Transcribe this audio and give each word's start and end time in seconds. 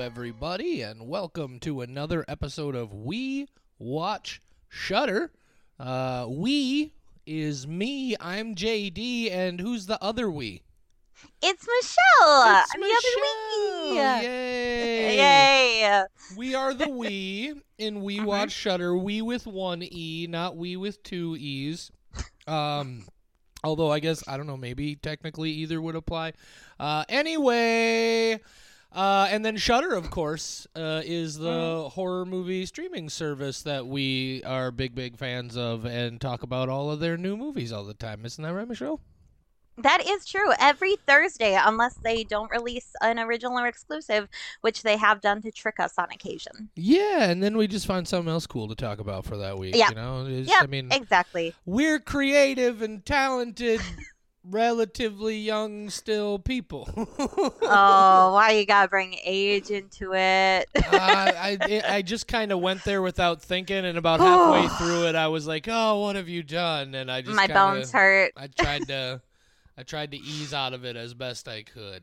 everybody, 0.00 0.82
and 0.82 1.08
welcome 1.08 1.58
to 1.60 1.80
another 1.80 2.24
episode 2.28 2.74
of 2.74 2.92
We 2.92 3.48
Watch 3.78 4.40
Shudder. 4.68 5.32
Uh, 5.78 6.26
we 6.28 6.92
is 7.26 7.66
me. 7.66 8.16
I'm 8.20 8.54
JD, 8.54 9.30
and 9.30 9.60
who's 9.60 9.86
the 9.86 10.02
other 10.02 10.30
we? 10.30 10.62
It's 11.42 11.66
Michelle. 11.66 12.60
It's 12.62 12.70
I'm 12.74 12.80
Michelle. 12.80 13.94
the 13.94 14.00
other 14.00 14.22
Yay! 14.28 15.08
we. 15.10 15.16
Yay. 15.16 16.04
We 16.36 16.54
are 16.54 16.74
the 16.74 16.88
we 16.88 17.54
in 17.78 18.02
We 18.02 18.18
Mhm. 18.18 18.24
Watch 18.24 18.52
Shudder. 18.52 18.96
We 18.96 19.22
with 19.22 19.46
one 19.46 19.82
e, 19.82 20.26
not 20.28 20.56
we 20.56 20.76
with 20.76 21.02
two 21.02 21.36
e's. 21.38 21.90
Um, 22.46 23.06
although 23.64 23.90
I 23.92 24.00
guess 24.00 24.26
I 24.26 24.36
don't 24.36 24.46
know. 24.46 24.56
Maybe 24.56 24.96
technically 24.96 25.50
either 25.50 25.80
would 25.80 25.96
apply. 25.96 26.32
Uh, 26.80 27.04
anyway. 27.08 28.40
Uh, 28.94 29.26
and 29.30 29.44
then 29.44 29.56
Shudder, 29.56 29.94
of 29.94 30.10
course, 30.10 30.66
uh, 30.76 31.00
is 31.04 31.38
the 31.38 31.88
horror 31.92 32.26
movie 32.26 32.66
streaming 32.66 33.08
service 33.08 33.62
that 33.62 33.86
we 33.86 34.42
are 34.44 34.70
big, 34.70 34.94
big 34.94 35.16
fans 35.16 35.56
of 35.56 35.86
and 35.86 36.20
talk 36.20 36.42
about 36.42 36.68
all 36.68 36.90
of 36.90 37.00
their 37.00 37.16
new 37.16 37.36
movies 37.36 37.72
all 37.72 37.84
the 37.84 37.94
time. 37.94 38.24
Isn't 38.26 38.44
that 38.44 38.52
right, 38.52 38.68
Michelle? 38.68 39.00
That 39.78 40.06
is 40.06 40.26
true. 40.26 40.52
Every 40.60 40.96
Thursday, 41.06 41.58
unless 41.58 41.94
they 41.94 42.24
don't 42.24 42.50
release 42.50 42.92
an 43.00 43.18
original 43.18 43.58
or 43.58 43.66
exclusive, 43.66 44.28
which 44.60 44.82
they 44.82 44.98
have 44.98 45.22
done 45.22 45.40
to 45.42 45.50
trick 45.50 45.80
us 45.80 45.94
on 45.96 46.08
occasion. 46.12 46.68
Yeah, 46.76 47.24
and 47.30 47.42
then 47.42 47.56
we 47.56 47.66
just 47.66 47.86
find 47.86 48.06
something 48.06 48.30
else 48.30 48.46
cool 48.46 48.68
to 48.68 48.74
talk 48.74 48.98
about 48.98 49.24
for 49.24 49.38
that 49.38 49.56
week. 49.56 49.74
Yeah. 49.74 49.88
You 49.88 49.94
know, 49.94 50.26
Yeah, 50.26 50.60
I 50.60 50.66
mean, 50.66 50.92
exactly. 50.92 51.54
we're 51.64 51.98
creative 51.98 52.82
and 52.82 53.04
talented, 53.06 53.80
relatively 54.44 55.38
young 55.38 55.90
still 55.90 56.38
people. 56.38 56.88
Oh, 57.74 58.32
why 58.34 58.50
you 58.52 58.66
gotta 58.66 58.88
bring 58.88 59.16
age 59.24 59.70
into 59.70 60.12
it? 60.14 60.68
uh, 60.76 60.88
I 60.92 61.56
it- 61.68 61.84
I 61.84 62.02
just 62.02 62.26
kind 62.28 62.52
of 62.52 62.60
went 62.60 62.84
there 62.84 63.00
without 63.00 63.40
thinking, 63.40 63.84
and 63.84 63.96
about 63.96 64.20
halfway 64.20 64.68
through 64.78 65.06
it, 65.06 65.14
I 65.14 65.28
was 65.28 65.46
like, 65.46 65.66
"Oh, 65.70 66.00
what 66.00 66.16
have 66.16 66.28
you 66.28 66.42
done?" 66.42 66.94
And 66.94 67.10
I 67.10 67.22
just 67.22 67.36
My 67.36 67.46
kinda, 67.46 67.54
bones 67.54 67.92
hurt. 67.92 68.32
I 68.36 68.48
tried 68.48 68.88
to, 68.88 69.22
I 69.78 69.82
tried 69.84 70.10
to 70.12 70.18
ease 70.18 70.52
out 70.52 70.74
of 70.74 70.84
it 70.84 70.96
as 70.96 71.14
best 71.14 71.48
I 71.48 71.62
could. 71.62 72.02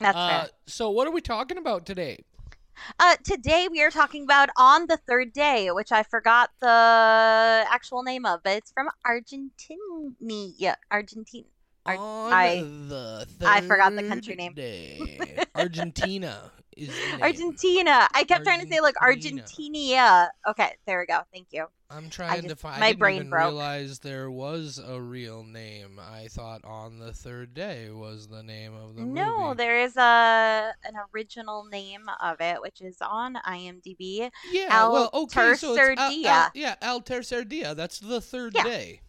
That's 0.00 0.16
Uh, 0.16 0.28
fair. 0.28 0.48
so, 0.66 0.90
what 0.90 1.06
are 1.06 1.12
we 1.12 1.20
talking 1.20 1.58
about 1.58 1.86
today? 1.86 2.24
Uh, 2.98 3.14
today 3.22 3.68
we 3.70 3.80
are 3.82 3.90
talking 3.90 4.24
about 4.24 4.48
On 4.56 4.86
the 4.88 4.96
Third 4.96 5.32
Day, 5.32 5.70
which 5.70 5.92
I 5.92 6.02
forgot 6.02 6.50
the 6.60 7.64
actual 7.70 8.02
name 8.02 8.26
of, 8.26 8.42
but 8.42 8.56
it's 8.56 8.72
from 8.72 8.88
Argentina. 9.06 9.78
Argentina. 10.90 11.46
Ar- 11.86 11.96
I- 11.98 12.64
I 13.44 13.60
forgot 13.62 13.94
the 13.94 14.02
country 14.08 14.34
name. 14.36 14.54
Argentina 15.54 16.50
is. 16.76 16.90
Argentina. 17.20 18.08
I 18.12 18.24
kept 18.24 18.44
trying 18.44 18.60
to 18.62 18.66
say 18.68 18.80
like 18.80 19.00
Argentina. 19.00 19.42
Argentina. 19.42 20.30
Okay, 20.48 20.72
there 20.86 20.98
we 21.00 21.06
go. 21.06 21.20
Thank 21.32 21.48
you. 21.52 21.66
I'm 21.90 22.10
trying 22.10 22.48
to 22.48 22.56
find. 22.56 22.80
my 22.80 22.86
I 22.86 22.88
didn't 22.90 22.98
brain 22.98 23.16
even 23.16 23.30
broke. 23.30 23.42
realize 23.44 24.00
there 24.00 24.28
was 24.30 24.80
a 24.84 25.00
real 25.00 25.44
name. 25.44 26.00
I 26.00 26.26
thought 26.28 26.62
on 26.64 26.98
the 26.98 27.12
third 27.12 27.54
day 27.54 27.90
was 27.90 28.26
the 28.26 28.42
name 28.42 28.74
of 28.74 28.96
the 28.96 29.02
No, 29.02 29.48
movie. 29.48 29.58
there 29.58 29.80
is 29.80 29.96
a 29.96 30.72
an 30.84 30.94
original 31.14 31.64
name 31.66 32.08
of 32.20 32.40
it, 32.40 32.60
which 32.60 32.80
is 32.80 32.96
on 33.00 33.36
IMDb. 33.46 34.30
yeah, 34.50 34.66
Al 34.70 34.92
well, 34.92 35.10
okay, 35.14 35.54
so 35.54 35.74
it's 35.74 35.78
uh, 35.78 35.94
Al, 36.02 36.10
Tercer 36.10 36.26
Al, 36.26 36.46
uh, 36.46 36.48
yeah, 36.54 36.74
Al 36.82 37.00
Tercer 37.02 37.48
Dia. 37.48 37.74
That's 37.76 38.00
the 38.00 38.20
third 38.20 38.54
Yeah. 38.56 38.64
day. 38.64 39.00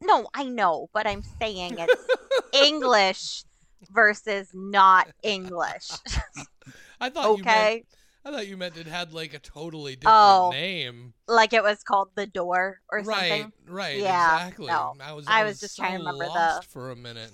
No, 0.00 0.28
I 0.34 0.44
know, 0.44 0.88
but 0.92 1.06
I'm 1.06 1.22
saying 1.40 1.78
it's 1.78 1.94
English 2.52 3.44
versus 3.90 4.50
not 4.54 5.08
English. 5.22 5.90
I 7.00 7.10
thought 7.10 7.24
you 7.24 7.44
meant. 7.44 7.46
Okay, 7.46 7.84
I 8.24 8.30
thought 8.32 8.46
you 8.48 8.56
meant 8.56 8.76
it 8.76 8.86
had 8.86 9.12
like 9.12 9.34
a 9.34 9.38
totally 9.38 9.94
different 9.94 10.12
Oh, 10.16 10.50
name. 10.50 11.14
like 11.28 11.52
it 11.52 11.62
was 11.62 11.82
called 11.82 12.10
The 12.16 12.26
Door 12.26 12.80
or 12.90 13.02
Right, 13.02 13.30
something. 13.30 13.52
right, 13.68 13.96
right, 13.96 13.96
Yeah, 14.02 14.36
exactly. 14.36 14.66
no. 14.66 14.94
I 15.00 15.12
was, 15.12 15.26
I 15.28 15.40
I 15.40 15.44
was 15.44 15.60
just 15.60 15.76
trying 15.76 15.98
to 15.98 16.04
so 16.04 16.12
remember 16.12 16.24
the- 16.34 16.62
for 16.68 16.90
a 16.90 16.96
minute. 16.96 17.30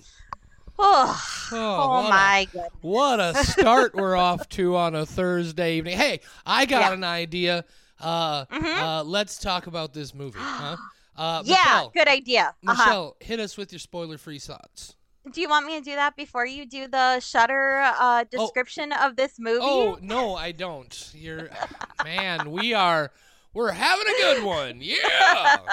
Oh, 0.79 1.21
Oh, 1.51 1.77
oh 1.83 2.09
my 2.09 2.47
goodness. 2.51 2.71
What 2.81 3.19
a 3.19 3.33
start 3.35 3.95
we're 3.95 4.15
off 4.17 4.49
to 4.49 4.75
on 4.75 4.95
a 4.95 5.05
Thursday 5.05 5.77
evening. 5.77 5.97
Hey, 5.97 6.19
I 6.45 6.65
got 6.65 6.81
Yeah. 6.81 6.93
an 6.93 7.03
idea. 7.03 7.65
Uh, 7.99 8.45
Mhm. 8.51 8.79
uh, 8.81 9.03
let's 9.03 9.37
talk 9.37 9.67
about 9.67 9.93
this 9.93 10.13
movie, 10.13 10.39
huh? 10.39 10.77
Uh, 11.15 11.43
yeah, 11.45 11.55
Michelle, 11.55 11.91
good 11.93 12.07
idea. 12.07 12.55
Uh-huh. 12.67 12.73
Michelle, 12.73 13.15
hit 13.19 13.39
us 13.39 13.57
with 13.57 13.71
your 13.71 13.79
spoiler-free 13.79 14.39
thoughts. 14.39 14.95
Do 15.31 15.39
you 15.39 15.47
want 15.47 15.65
me 15.65 15.77
to 15.77 15.83
do 15.83 15.95
that 15.95 16.15
before 16.17 16.45
you 16.45 16.65
do 16.65 16.87
the 16.87 17.19
Shudder 17.21 17.93
uh, 17.97 18.25
description 18.29 18.91
of 18.91 19.15
this 19.15 19.39
movie? 19.39 19.59
Oh 19.61 19.97
no, 20.01 20.35
I 20.35 20.51
don't. 20.51 21.11
You're, 21.15 21.49
man, 22.03 22.51
we 22.51 22.73
are, 22.73 23.11
we're 23.53 23.71
having 23.71 24.05
a 24.05 24.21
good 24.21 24.43
one. 24.43 24.79
Yeah. 24.81 25.57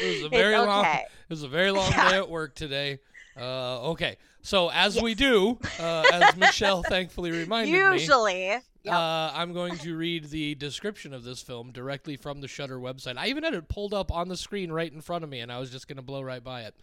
It 0.00 0.14
was 0.16 0.22
a 0.24 0.28
very 0.28 0.54
it's 0.54 0.66
long. 0.66 0.84
It 0.84 1.06
was 1.30 1.42
a 1.42 1.48
very 1.48 1.70
long 1.72 1.90
Yeah. 1.96 2.10
day 2.10 2.16
at 2.18 2.28
work 2.30 2.54
today. 2.54 3.00
Uh, 3.36 3.90
okay, 3.90 4.16
so 4.48 4.70
as 4.70 4.98
we 5.00 5.14
do, 5.14 5.58
uh, 5.78 6.04
as 6.10 6.34
Michelle 6.36 6.82
thankfully 6.82 7.30
reminded 7.30 7.70
me, 7.70 7.78
Usually. 7.78 8.46
Yep. 8.48 8.64
Uh, 8.86 9.30
I'm 9.34 9.52
going 9.52 9.76
to 9.78 9.94
read 9.94 10.30
the 10.30 10.54
description 10.54 11.12
of 11.12 11.22
this 11.22 11.42
film 11.42 11.70
directly 11.70 12.16
from 12.16 12.40
the 12.40 12.48
Shudder 12.48 12.78
website. 12.78 13.18
I 13.18 13.26
even 13.26 13.44
had 13.44 13.52
it 13.52 13.68
pulled 13.68 13.92
up 13.92 14.10
on 14.10 14.28
the 14.28 14.38
screen 14.38 14.72
right 14.72 14.90
in 14.90 15.02
front 15.02 15.22
of 15.22 15.28
me, 15.28 15.40
and 15.40 15.52
I 15.52 15.58
was 15.58 15.70
just 15.70 15.86
going 15.86 15.96
to 15.96 16.02
blow 16.02 16.22
right 16.22 16.42
by 16.42 16.62
it. 16.62 16.74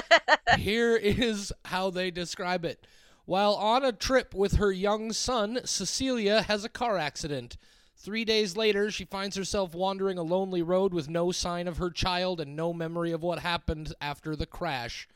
Here 0.58 0.94
is 0.94 1.52
how 1.64 1.90
they 1.90 2.12
describe 2.12 2.64
it. 2.64 2.86
While 3.24 3.54
on 3.54 3.84
a 3.84 3.90
trip 3.90 4.32
with 4.32 4.54
her 4.54 4.70
young 4.70 5.12
son, 5.12 5.58
Cecilia 5.64 6.42
has 6.42 6.62
a 6.62 6.68
car 6.68 6.98
accident. 6.98 7.56
Three 7.96 8.24
days 8.24 8.56
later, 8.56 8.92
she 8.92 9.04
finds 9.04 9.36
herself 9.36 9.74
wandering 9.74 10.18
a 10.18 10.22
lonely 10.22 10.62
road 10.62 10.94
with 10.94 11.08
no 11.08 11.32
sign 11.32 11.66
of 11.66 11.78
her 11.78 11.90
child 11.90 12.40
and 12.40 12.54
no 12.54 12.72
memory 12.72 13.10
of 13.10 13.24
what 13.24 13.40
happened 13.40 13.92
after 14.00 14.36
the 14.36 14.46
crash. 14.46 15.08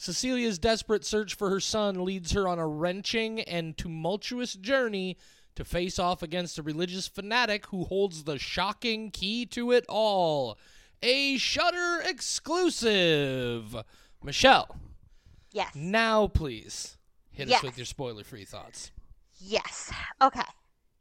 Cecilia's 0.00 0.58
desperate 0.58 1.04
search 1.04 1.34
for 1.34 1.50
her 1.50 1.60
son 1.60 2.06
leads 2.06 2.32
her 2.32 2.48
on 2.48 2.58
a 2.58 2.66
wrenching 2.66 3.40
and 3.42 3.76
tumultuous 3.76 4.54
journey 4.54 5.18
to 5.54 5.62
face 5.62 5.98
off 5.98 6.22
against 6.22 6.58
a 6.58 6.62
religious 6.62 7.06
fanatic 7.06 7.66
who 7.66 7.84
holds 7.84 8.24
the 8.24 8.38
shocking 8.38 9.10
key 9.10 9.44
to 9.44 9.72
it 9.72 9.84
all. 9.90 10.56
A 11.02 11.36
Shudder 11.36 12.00
exclusive. 12.02 13.76
Michelle, 14.22 14.74
yes. 15.52 15.74
now 15.74 16.28
please 16.28 16.96
hit 17.30 17.52
us 17.52 17.62
with 17.62 17.76
your 17.76 17.84
spoiler-free 17.84 18.46
thoughts. 18.46 18.92
Yes. 19.38 19.92
Okay. 20.22 20.40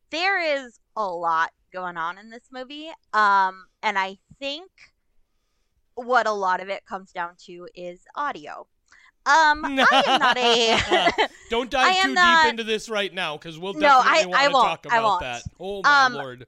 There 0.09 0.65
is 0.65 0.77
a 0.97 1.07
lot 1.07 1.51
going 1.71 1.95
on 1.95 2.17
in 2.17 2.31
this 2.31 2.49
movie. 2.51 2.89
Um, 3.13 3.67
and 3.81 3.97
I 3.97 4.17
think 4.39 4.69
what 5.95 6.27
a 6.27 6.33
lot 6.33 6.59
of 6.59 6.67
it 6.67 6.85
comes 6.85 7.13
down 7.13 7.35
to 7.45 7.69
is 7.73 8.01
audio. 8.13 8.67
Um, 9.25 9.65
I 9.65 10.03
am 10.07 10.19
not 10.19 10.37
a 10.37 11.29
Don't 11.49 11.69
dive 11.69 12.01
too 12.03 12.13
not- 12.13 12.43
deep 12.45 12.49
into 12.51 12.63
this 12.63 12.89
right 12.89 13.13
now, 13.13 13.37
because 13.37 13.59
we'll 13.59 13.73
definitely 13.73 14.33
I 14.33 14.47
want 14.47 14.83
to 14.83 14.89
talk 14.89 14.93
I 14.93 14.99
about 14.99 15.19
that. 15.21 15.43
Oh 15.59 15.81
my 15.83 16.05
Um, 16.05 16.13
lord! 16.13 16.47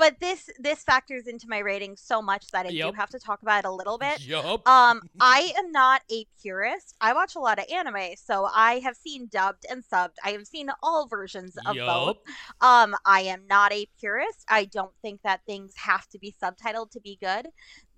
But 0.00 0.18
this 0.18 0.48
this 0.58 0.82
factors 0.82 1.26
into 1.26 1.46
my 1.46 1.58
rating 1.58 1.94
so 1.96 2.22
much 2.22 2.48
that 2.52 2.64
I 2.66 2.70
Yep. 2.70 2.90
do 2.90 2.96
have 2.96 3.10
to 3.10 3.18
talk 3.18 3.42
about 3.42 3.64
it 3.64 3.68
a 3.68 3.70
little 3.70 3.98
bit. 3.98 4.20
Yup. 4.22 4.66
Um, 4.66 5.02
I 5.20 5.52
am 5.58 5.70
not 5.70 6.02
a 6.10 6.26
purist. 6.40 6.96
I 7.00 7.12
watch 7.12 7.36
a 7.36 7.38
lot 7.38 7.58
of 7.58 7.66
anime, 7.70 8.16
so 8.16 8.48
I 8.52 8.78
have 8.80 8.96
seen 8.96 9.28
dubbed 9.30 9.66
and 9.70 9.84
subbed. 9.84 10.14
I 10.24 10.30
have 10.30 10.46
seen 10.46 10.70
all 10.82 11.06
versions 11.06 11.56
of 11.66 11.76
both. 11.76 12.16
Yup. 12.26 12.62
Um, 12.62 12.96
I 13.04 13.20
am 13.20 13.42
not 13.46 13.72
a 13.72 13.86
purist. 14.00 14.44
I 14.48 14.64
don't 14.64 14.94
think 15.02 15.20
that 15.22 15.42
things 15.46 15.74
have 15.76 16.08
to 16.08 16.18
be 16.18 16.34
subtitled 16.42 16.90
to 16.92 17.00
be 17.00 17.18
good. 17.22 17.48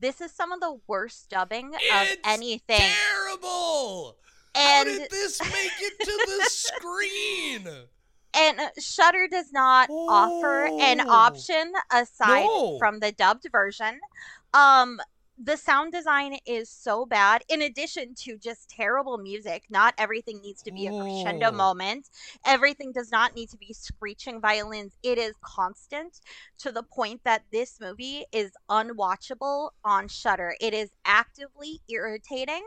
This 0.00 0.20
is 0.20 0.32
some 0.32 0.50
of 0.50 0.58
the 0.58 0.80
worst 0.88 1.30
dubbing 1.30 1.72
of 1.74 2.08
anything. 2.24 2.80
Terrible. 2.80 4.16
How 4.56 4.84
did 4.84 5.08
this 5.08 5.40
make 5.40 5.72
it 5.80 5.98
to 6.00 6.26
the 6.26 6.44
screen? 6.50 7.68
and 8.34 8.60
Shudder 8.78 9.28
does 9.30 9.52
not 9.52 9.88
offer 9.90 10.64
an 10.66 11.00
Oh. 11.00 11.10
option 11.10 11.72
aside 11.90 12.44
No. 12.46 12.78
from 12.78 13.00
the 13.00 13.12
dubbed 13.12 13.46
version. 13.50 14.00
Um 14.54 15.00
the 15.44 15.56
sound 15.56 15.92
design 15.92 16.36
is 16.46 16.70
so 16.70 17.04
bad 17.04 17.42
in 17.48 17.62
addition 17.62 18.14
to 18.14 18.38
just 18.38 18.68
terrible 18.70 19.18
music. 19.18 19.64
Not 19.68 19.94
everything 19.98 20.40
needs 20.40 20.62
to 20.62 20.72
be 20.72 20.86
a 20.86 20.92
crescendo 20.92 21.50
Oh. 21.50 21.52
moment. 21.52 22.08
Everything 22.46 22.92
does 22.92 23.10
not 23.10 23.34
need 23.34 23.50
to 23.50 23.56
be 23.56 23.72
screeching 23.72 24.40
violins. 24.40 24.96
It 25.02 25.18
is 25.18 25.34
constant 25.42 26.20
to 26.58 26.70
the 26.70 26.84
point 26.84 27.22
that 27.24 27.42
this 27.50 27.80
movie 27.80 28.24
is 28.32 28.52
unwatchable 28.70 29.70
on 29.84 30.08
shudder 30.08 30.54
it 30.60 30.74
is 30.74 30.92
actively 31.04 31.80
irritating. 31.88 32.62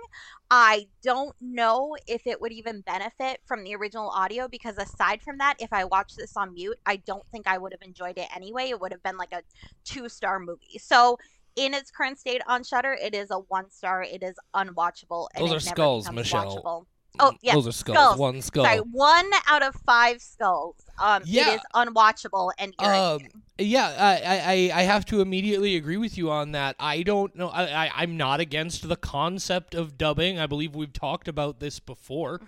I 0.51 0.88
don't 1.01 1.36
know 1.39 1.95
if 2.07 2.27
it 2.27 2.42
would 2.42 2.51
even 2.51 2.81
benefit 2.81 3.39
from 3.45 3.63
the 3.63 3.75
original 3.75 4.10
audio 4.10 4.48
because 4.48 4.77
aside 4.77 5.22
from 5.22 5.38
that 5.38 5.56
if 5.60 5.72
i 5.74 5.83
watched 5.86 6.18
this 6.18 6.36
on 6.38 6.54
mute 6.54 6.77
i 6.86 6.98
don't 6.98 7.25
think 7.31 7.48
i 7.48 7.57
would 7.57 7.72
have 7.74 7.81
enjoyed 7.81 8.18
it 8.18 8.27
anyway. 8.36 8.66
It 8.69 8.80
would 8.81 8.92
have 8.92 9.04
been 9.04 9.18
like 9.18 9.31
a 9.33 9.44
two 9.86 10.10
star 10.10 10.39
movie. 10.39 10.80
So 10.80 11.18
in 11.56 11.74
its 11.74 11.92
current 11.92 12.19
state 12.19 12.42
on 12.48 12.63
Shudder, 12.63 12.94
it 12.94 13.16
is 13.16 13.31
a 13.31 13.40
one 13.40 13.69
star. 13.69 14.04
It 14.04 14.24
is 14.24 14.36
unwatchable. 14.56 15.28
And 15.36 15.46
Those 15.46 15.54
are 15.54 15.60
skulls, 15.60 16.12
Michelle. 16.12 16.57
watchable. 16.57 16.86
Oh, 17.18 17.34
yeah, 17.42 17.54
those 17.54 17.68
are 17.68 17.72
skulls. 17.72 17.98
skulls. 17.98 18.18
One 18.18 18.42
skull. 18.42 18.66
Sorry, 18.66 18.80
one 18.80 19.30
out 19.48 19.63
of 19.63 19.74
five 19.86 20.22
skulls. 20.22 20.75
Um, 21.00 21.24
Yeah. 21.25 21.52
it 21.52 21.56
is 21.56 21.62
unwatchable 21.74 22.52
and 22.57 22.74
Um, 22.80 23.22
yeah, 23.57 23.88
I, 23.98 24.72
I, 24.74 24.80
I 24.81 24.84
have 24.84 25.06
to 25.06 25.22
immediately 25.22 25.78
agree 25.78 25.96
with 25.98 26.18
you 26.18 26.30
on 26.30 26.52
that. 26.52 26.75
I 26.78 27.04
don't 27.04 27.34
know. 27.36 27.48
I, 27.50 27.86
I, 27.86 27.92
I'm 27.96 28.18
not 28.18 28.42
against 28.42 28.90
the 28.90 28.98
concept 28.98 29.74
of 29.75 29.98
dubbing. 29.98 30.40
I 30.40 30.46
believe 30.46 30.75
we've 30.75 30.92
talked 30.92 31.30
about 31.30 31.62
this 31.62 31.80
before. 31.80 32.42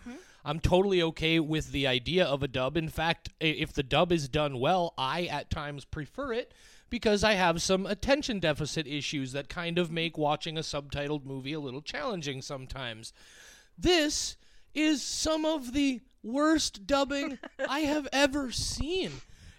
I'm 0.44 0.60
totally 0.60 1.02
okay 1.02 1.40
with 1.40 1.72
the 1.72 1.88
idea 1.88 2.26
of 2.26 2.42
a 2.44 2.48
dub. 2.48 2.78
In 2.78 2.88
fact, 2.90 3.30
if 3.40 3.72
the 3.74 3.84
dub 3.84 4.12
is 4.12 4.28
done 4.30 4.60
well, 4.60 4.94
I 4.98 5.26
at 5.26 5.50
times 5.50 5.86
prefer 5.86 6.34
it 6.34 6.54
because 6.90 7.24
I 7.24 7.34
have 7.34 7.62
some 7.62 7.86
attention 7.86 8.40
deficit 8.40 8.88
issues 8.88 9.32
that 9.34 9.50
kind 9.50 9.78
of 9.78 9.92
make 9.92 10.18
watching 10.18 10.58
a 10.58 10.62
subtitled 10.62 11.26
movie 11.26 11.54
a 11.54 11.60
little 11.60 11.82
challenging 11.82 12.42
sometimes. 12.42 13.14
This 13.78 14.38
is 14.74 15.02
some 15.02 15.46
of 15.46 15.74
the 15.74 16.02
worst 16.24 16.88
dubbing 16.88 17.40
I 17.70 17.82
have 17.82 18.08
ever 18.12 18.52
seen. 18.52 19.12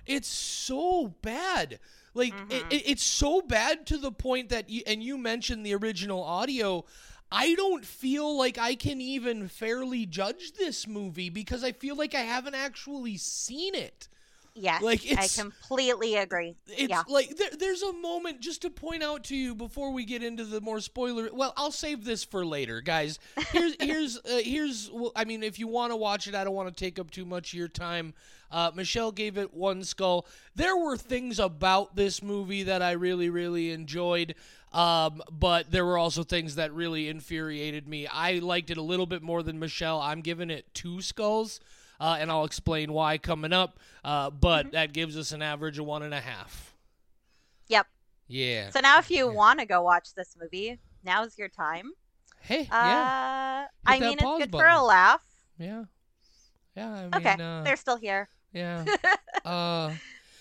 It's 0.06 0.28
so 0.28 1.14
bad. 1.22 1.80
Like 2.14 2.34
it, 2.34 2.48
mm-hmm. 2.48 2.72
it- 2.72 2.88
it's 2.90 3.04
so 3.04 3.40
bad 3.42 3.86
to 3.88 3.98
the 3.98 4.12
point 4.12 4.48
that 4.48 4.70
you, 4.70 4.82
and 4.86 5.02
you 5.02 5.18
mentioned 5.18 5.64
the 5.64 5.74
original 5.74 6.22
audio. 6.22 6.84
I 7.30 7.54
don't 7.54 7.84
feel 7.84 8.38
like 8.38 8.56
I 8.56 8.74
can 8.74 9.02
even 9.02 9.48
fairly 9.48 10.06
judge 10.06 10.52
this 10.52 10.86
movie 10.88 11.28
because 11.28 11.62
I 11.62 11.72
feel 11.72 11.94
like 11.94 12.14
I 12.14 12.22
haven't 12.22 12.54
actually 12.54 13.18
seen 13.18 13.74
it. 13.74 14.08
Yes, 14.58 14.82
like, 14.82 15.00
I 15.16 15.28
completely 15.28 16.16
agree. 16.16 16.56
It's 16.66 16.88
yeah. 16.88 17.02
like 17.08 17.36
there, 17.36 17.50
there's 17.58 17.82
a 17.82 17.92
moment 17.92 18.40
just 18.40 18.62
to 18.62 18.70
point 18.70 19.02
out 19.02 19.24
to 19.24 19.36
you 19.36 19.54
before 19.54 19.92
we 19.92 20.04
get 20.04 20.22
into 20.22 20.44
the 20.44 20.60
more 20.60 20.80
spoiler. 20.80 21.28
Well, 21.32 21.52
I'll 21.56 21.70
save 21.70 22.04
this 22.04 22.24
for 22.24 22.44
later, 22.44 22.80
guys. 22.80 23.18
Here's 23.50 23.74
here's 23.80 24.18
uh, 24.18 24.40
here's. 24.44 24.90
well, 24.92 25.12
I 25.16 25.24
mean, 25.24 25.42
if 25.42 25.58
you 25.58 25.68
want 25.68 25.92
to 25.92 25.96
watch 25.96 26.26
it, 26.26 26.34
I 26.34 26.44
don't 26.44 26.54
want 26.54 26.68
to 26.68 26.74
take 26.74 26.98
up 26.98 27.10
too 27.10 27.24
much 27.24 27.52
of 27.52 27.58
your 27.58 27.68
time. 27.68 28.14
Uh, 28.50 28.70
Michelle 28.74 29.12
gave 29.12 29.36
it 29.36 29.52
one 29.52 29.84
skull. 29.84 30.26
There 30.54 30.76
were 30.76 30.96
things 30.96 31.38
about 31.38 31.96
this 31.96 32.22
movie 32.22 32.64
that 32.64 32.82
I 32.82 32.92
really 32.92 33.30
really 33.30 33.70
enjoyed. 33.70 34.34
Um, 34.70 35.22
but 35.30 35.70
there 35.70 35.86
were 35.86 35.96
also 35.96 36.22
things 36.22 36.56
that 36.56 36.74
really 36.74 37.08
infuriated 37.08 37.88
me. 37.88 38.06
I 38.06 38.34
liked 38.40 38.70
it 38.70 38.76
a 38.76 38.82
little 38.82 39.06
bit 39.06 39.22
more 39.22 39.42
than 39.42 39.58
Michelle. 39.58 39.98
I'm 39.98 40.20
giving 40.20 40.50
it 40.50 40.66
two 40.74 41.00
skulls 41.00 41.60
uh, 42.00 42.16
and 42.20 42.30
I'll 42.30 42.44
explain 42.44 42.92
why 42.92 43.18
coming 43.18 43.52
up. 43.52 43.78
Uh, 44.04 44.30
but 44.30 44.72
that 44.72 44.92
gives 44.92 45.16
us 45.16 45.32
an 45.32 45.42
average 45.42 45.78
of 45.78 45.86
one 45.86 46.02
and 46.02 46.14
a 46.14 46.20
half. 46.20 46.74
Yep. 47.68 47.86
Yeah. 48.28 48.70
So 48.70 48.80
now, 48.80 48.98
if 48.98 49.10
you 49.10 49.30
want 49.32 49.60
to 49.60 49.66
go 49.66 49.82
watch 49.82 50.14
this 50.14 50.36
movie, 50.40 50.78
now's 51.04 51.36
your 51.38 51.48
time. 51.48 51.92
hey. 52.40 52.60
Uh, 52.62 52.64
yeah. 52.72 53.66
I 53.86 53.98
mean, 54.00 54.12
it's 54.20 54.22
good 54.22 54.50
for 54.52 54.66
a 54.66 54.82
laugh. 54.82 55.22
Yeah. 55.58 55.84
Yeah. 56.76 56.90
I 56.90 57.02
mean, 57.02 57.14
Okay, 57.14 57.36
uh, 57.42 57.62
they're 57.62 57.76
still 57.76 57.96
here. 57.96 58.28
yeah. 58.52 58.84
uh, 59.44 59.92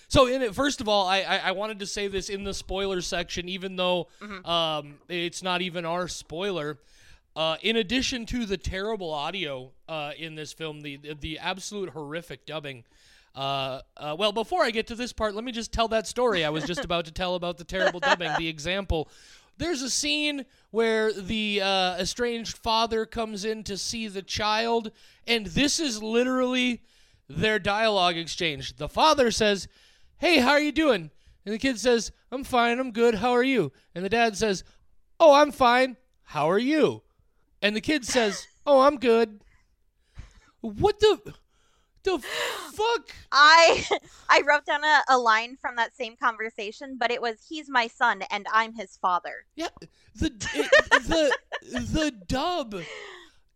so 0.09 0.27
in 0.27 0.41
it, 0.41 0.53
first 0.55 0.79
of 0.79 0.87
all, 0.87 1.05
I, 1.07 1.19
I 1.21 1.37
I 1.37 1.51
wanted 1.51 1.79
to 1.79 1.85
say 1.85 2.07
this 2.07 2.29
in 2.29 2.43
the 2.45 2.53
spoiler 2.53 3.01
section, 3.01 3.49
even 3.49 3.75
though 3.75 4.07
Mhm. 4.21 4.47
um 4.47 4.99
it's 5.09 5.43
not 5.43 5.61
even 5.61 5.85
our 5.85 6.07
spoiler. 6.07 6.77
Uh, 7.37 7.55
in 7.61 7.75
addition 7.75 8.25
to 8.25 8.47
the 8.47 8.57
terrible 8.57 9.13
audio 9.13 9.69
uh, 9.87 10.11
in 10.17 10.33
this 10.33 10.51
film, 10.51 10.81
the 10.81 10.99
the, 11.21 11.37
absolute 11.37 11.91
horrific 11.91 12.47
dubbing. 12.47 12.83
Uh, 13.35 13.79
uh, 13.95 14.15
well, 14.17 14.31
before 14.31 14.63
I 14.63 14.71
get 14.71 14.87
to 14.87 14.95
this 14.95 15.13
part, 15.13 15.35
let 15.35 15.43
me 15.43 15.51
just 15.51 15.71
tell 15.71 15.87
that 15.89 16.07
story 16.07 16.43
I 16.43 16.49
was 16.49 16.63
just 16.63 16.83
about 16.83 17.05
to 17.05 17.11
tell 17.11 17.35
about 17.35 17.59
the 17.59 17.63
terrible 17.63 17.99
dubbing. 17.99 18.31
The 18.39 18.47
example. 18.47 19.07
There's 19.59 19.83
a 19.83 19.89
scene 19.89 20.45
where 20.71 21.13
the 21.13 21.61
uh, 21.61 21.97
estranged 21.97 22.57
father 22.57 23.05
comes 23.05 23.45
in 23.45 23.63
to 23.65 23.77
see 23.77 24.07
the 24.07 24.23
child, 24.23 24.91
and 25.27 25.45
this 25.45 25.79
is 25.79 26.01
literally 26.01 26.81
their 27.29 27.59
dialogue 27.59 28.17
exchange. 28.17 28.77
The 28.77 28.89
father 28.89 29.29
says, 29.29 29.67
"Hey, 30.17 30.39
how 30.39 30.53
are 30.53 30.59
you 30.59 30.71
doing?" 30.71 31.11
And 31.45 31.53
the 31.53 31.59
kid 31.59 31.79
says, 31.79 32.11
"I'm 32.31 32.43
fine. 32.43 32.79
I'm 32.79 32.89
good. 32.89 33.13
How 33.13 33.33
are 33.33 33.43
you?" 33.43 33.73
And 33.93 34.03
the 34.03 34.09
dad 34.09 34.35
says, 34.35 34.63
"Oh, 35.19 35.35
I'm 35.35 35.51
fine. 35.51 35.97
How 36.23 36.49
are 36.49 36.57
you?" 36.57 37.03
And 37.61 37.75
the 37.75 37.81
kid 37.81 38.05
says, 38.05 38.47
"Oh, 38.65 38.81
I'm 38.81 38.97
good." 38.97 39.41
What 40.61 40.99
the 40.99 41.33
the 42.03 42.19
fuck? 42.19 43.09
I 43.31 43.85
I 44.29 44.41
wrote 44.47 44.65
down 44.65 44.83
a, 44.83 45.01
a 45.09 45.17
line 45.17 45.57
from 45.59 45.75
that 45.77 45.95
same 45.95 46.15
conversation, 46.15 46.97
but 46.99 47.11
it 47.11 47.21
was 47.21 47.35
"He's 47.47 47.69
my 47.69 47.87
son 47.87 48.21
and 48.31 48.45
I'm 48.51 48.73
his 48.73 48.97
father." 48.97 49.45
Yeah, 49.55 49.69
the 50.15 50.27
it, 50.27 50.71
the 51.07 51.31
the 51.79 52.11
dub. 52.27 52.75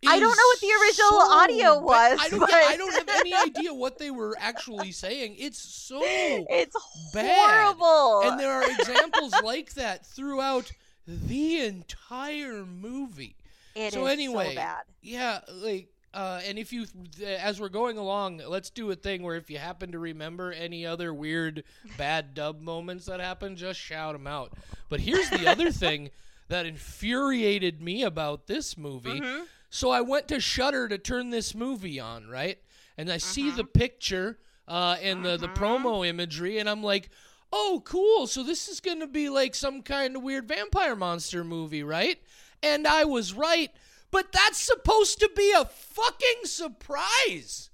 I 0.08 0.20
don't 0.20 0.36
know 0.36 0.44
what 0.48 0.60
the 0.60 0.72
original 0.82 1.12
so 1.12 1.32
audio 1.32 1.80
was, 1.80 2.20
I 2.20 2.30
don't. 2.30 2.40
but- 2.40 2.52
I 2.52 2.76
don't 2.76 2.92
have 2.92 3.20
any 3.20 3.36
idea 3.36 3.72
what 3.72 4.00
they 4.00 4.10
were 4.10 4.36
actually 4.40 4.92
saying. 4.92 5.36
It's 5.38 5.60
so 5.60 6.02
It's 6.04 6.76
bad. 7.14 7.76
horrible. 7.76 8.22
and 8.28 8.40
there 8.40 8.52
are 8.52 8.64
examples 8.64 9.32
like 9.44 9.76
that 9.76 10.04
throughout 10.08 10.72
the 11.06 11.60
entire 11.62 12.66
movie. 12.66 13.36
It 13.76 13.94
so 13.94 14.06
is 14.06 14.12
anyway, 14.12 14.50
so 14.50 14.56
bad. 14.56 14.84
Yeah, 15.02 15.40
like 15.50 15.88
uh, 16.14 16.42
and 16.46 16.58
if 16.60 16.74
you 16.74 16.86
as 17.26 17.60
we're 17.60 17.70
going 17.70 17.98
along, 17.98 18.42
let's 18.46 18.70
do 18.70 18.92
a 18.92 18.96
thing 18.96 19.24
where 19.24 19.36
if 19.36 19.50
you 19.50 19.58
happen 19.58 19.92
to 19.94 20.00
remember 20.00 20.52
any 20.52 20.86
other 20.86 21.14
weird 21.14 21.64
bad 21.98 22.34
dub 22.34 22.62
moments 22.62 23.06
that 23.06 23.20
happened, 23.20 23.58
just 23.58 23.80
shout 23.80 24.14
them 24.14 24.28
out. 24.28 24.52
But 24.90 25.00
here's 25.00 25.30
the 25.30 25.48
other 25.48 25.72
thing 25.72 26.10
that 26.50 26.66
infuriated 26.66 27.82
me 27.82 28.04
about 28.04 28.48
this 28.48 28.78
movie. 28.78 29.22
Mhm. 29.22 29.46
So 29.70 29.90
I 29.90 30.02
went 30.02 30.28
to 30.28 30.40
Shudder 30.42 30.88
to 30.90 30.98
turn 30.98 31.30
this 31.30 31.56
movie 31.56 32.00
on, 32.00 32.28
right? 32.28 32.60
And 32.98 33.10
I 33.12 33.18
see 33.18 33.48
Mm-hmm. 33.48 33.58
the 33.58 33.64
picture 33.64 34.38
uh, 34.68 34.98
and 35.02 35.24
the, 35.24 35.38
the 35.38 35.48
promo 35.48 36.06
imagery, 36.06 36.58
and 36.60 36.70
I'm 36.70 36.84
like, 36.84 37.10
oh, 37.54 37.82
cool. 37.86 38.28
So 38.28 38.44
this 38.44 38.68
is 38.68 38.80
going 38.82 39.00
to 39.00 39.08
be 39.08 39.30
like 39.30 39.56
some 39.56 39.82
kind 39.82 40.16
of 40.18 40.24
weird 40.24 40.48
vampire 40.48 40.96
monster 40.96 41.44
movie, 41.44 41.84
right? 41.84 42.20
And 42.64 42.88
I 42.88 43.04
was 43.06 43.34
right. 43.34 43.72
But 44.12 44.32
that's 44.32 44.60
supposed 44.60 45.20
to 45.20 45.30
be 45.36 45.52
a 45.52 45.66
fucking 45.66 46.44
surprise. 46.46 47.70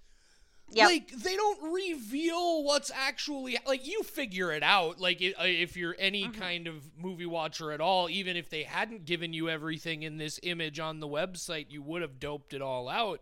Yep. 0.70 0.86
Like 0.90 1.12
they 1.12 1.36
don't 1.36 1.74
reveal 1.74 2.64
what's 2.64 2.92
actually 2.94 3.58
like 3.66 3.88
you 3.88 4.04
figure 4.04 4.52
it 4.52 4.64
out. 4.64 5.00
Like 5.00 5.18
if 5.22 5.78
you're 5.78 5.96
any 5.98 6.26
Mm-hmm. 6.26 6.40
kind 6.42 6.68
of 6.68 6.76
movie 7.02 7.26
watcher 7.26 7.72
at 7.72 7.80
all, 7.82 8.10
even 8.10 8.36
if 8.36 8.50
they 8.50 8.64
hadn't 8.64 9.06
given 9.06 9.32
you 9.34 9.50
everything 9.50 10.04
in 10.04 10.18
this 10.18 10.40
image 10.44 10.80
on 10.80 11.00
the 11.00 11.08
website, 11.08 11.68
you 11.70 11.82
would 11.82 12.02
have 12.02 12.20
doped 12.20 12.54
it 12.54 12.62
all 12.62 12.90
out. 12.90 13.22